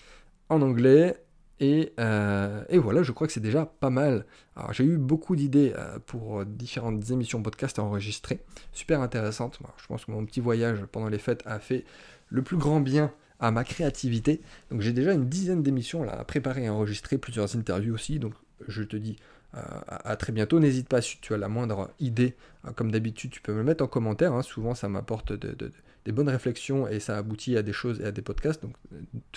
en 0.49 0.61
anglais. 0.61 1.15
Euh, 1.61 2.63
et, 2.67 2.77
voilà, 2.79 3.01
je 3.01 3.13
crois 3.13 3.27
que 3.27 3.33
c'est 3.33 3.39
déjà 3.39 3.65
pas 3.65 3.89
mal. 3.89 4.25
Alors 4.57 4.73
j'ai 4.73 4.83
eu 4.83 4.97
beaucoup 4.97 5.37
d'idées 5.37 5.73
pour 6.05 6.43
différentes 6.45 7.11
émissions 7.11 7.41
podcast 7.41 7.79
enregistrées, 7.79 8.41
super 8.73 8.99
intéressantes. 8.99 9.57
je 9.77 9.87
pense 9.87 10.03
que 10.03 10.11
mon 10.11 10.25
petit 10.25 10.41
voyage 10.41 10.83
pendant 10.91 11.07
les 11.07 11.17
fêtes 11.17 11.43
a 11.45 11.59
fait 11.59 11.85
le 12.27 12.41
plus 12.41 12.57
grand 12.57 12.81
bien 12.81 13.13
à 13.39 13.51
ma 13.51 13.63
créativité. 13.63 14.41
Donc 14.71 14.81
j'ai 14.81 14.93
déjà 14.93 15.13
une 15.13 15.27
dizaine 15.27 15.63
d'émissions 15.63 16.03
là 16.03 16.19
à 16.19 16.23
préparer 16.23 16.65
et 16.65 16.69
enregistrer, 16.69 17.17
plusieurs 17.17 17.55
interviews 17.55 17.93
aussi. 17.93 18.19
Donc 18.19 18.33
je 18.67 18.83
te 18.83 18.95
dis 18.95 19.15
euh, 19.55 19.61
à, 19.87 20.15
très 20.15 20.31
bientôt. 20.31 20.59
N'hésite 20.59 20.87
pas 20.87 21.01
si 21.01 21.19
tu 21.21 21.33
as 21.33 21.37
la 21.37 21.47
moindre 21.47 21.89
idée, 21.99 22.35
euh, 22.65 22.71
comme 22.71 22.91
d'habitude, 22.91 23.31
tu 23.31 23.41
peux 23.41 23.53
me 23.53 23.63
mettre 23.63 23.83
en 23.83 23.87
commentaire. 23.87 24.33
Hein. 24.33 24.41
Souvent 24.41 24.75
ça 24.75 24.89
m'apporte 24.89 25.33
des 25.33 26.11
bonnes 26.11 26.29
réflexions 26.29 26.87
et 26.87 26.99
ça 26.99 27.17
aboutit 27.17 27.57
à 27.57 27.61
des 27.61 27.73
choses 27.73 28.01
et 28.01 28.05
à 28.05 28.11
des 28.11 28.21
podcasts. 28.21 28.61
Donc 28.61 28.73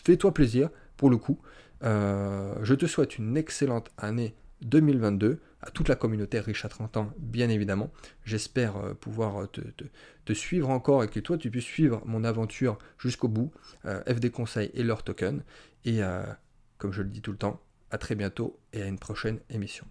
fais-toi 0.05 0.35
plaisir 0.35 0.71
pour 0.97 1.11
le 1.11 1.17
coup. 1.17 1.39
Euh, 1.85 2.55
je 2.63 2.75
te 2.75 2.87
souhaite 2.87 3.19
une 3.19 3.37
excellente 3.37 3.91
année 3.99 4.35
2022 4.63 5.41
à 5.61 5.71
toute 5.71 5.89
la 5.89 5.95
communauté 5.95 6.41
riche 6.41 6.65
à 6.65 6.69
30 6.69 6.97
ans, 6.97 7.13
bien 7.19 7.49
évidemment. 7.49 7.93
J'espère 8.25 8.77
euh, 8.77 8.95
pouvoir 8.95 9.49
te, 9.51 10.33
suivre 10.33 10.71
encore 10.71 11.05
et 11.05 11.09
que 11.09 11.21
toi 11.21 11.39
tu 11.39 11.51
puisses 11.51 11.65
suivre 11.65 12.03
mon 12.05 12.25
aventure 12.25 12.79
jusqu'au 12.99 13.29
bout, 13.29 13.53
euh, 13.85 14.03
FD 14.05 14.31
Conseil 14.31 14.71
et 14.75 14.83
leur 14.83 15.03
token. 15.03 15.43
Et 15.85 16.03
euh, 16.03 16.23
comme 16.79 16.93
je 16.93 17.03
le 17.03 17.09
dis 17.09 17.21
tout 17.21 17.33
le 17.33 17.39
temps, 17.39 17.61
à 17.91 17.99
très 17.99 18.15
bientôt 18.15 18.59
et 18.73 18.83
à 18.83 18.87
une 18.87 18.99
prochaine 18.99 19.39
émission. 19.51 19.87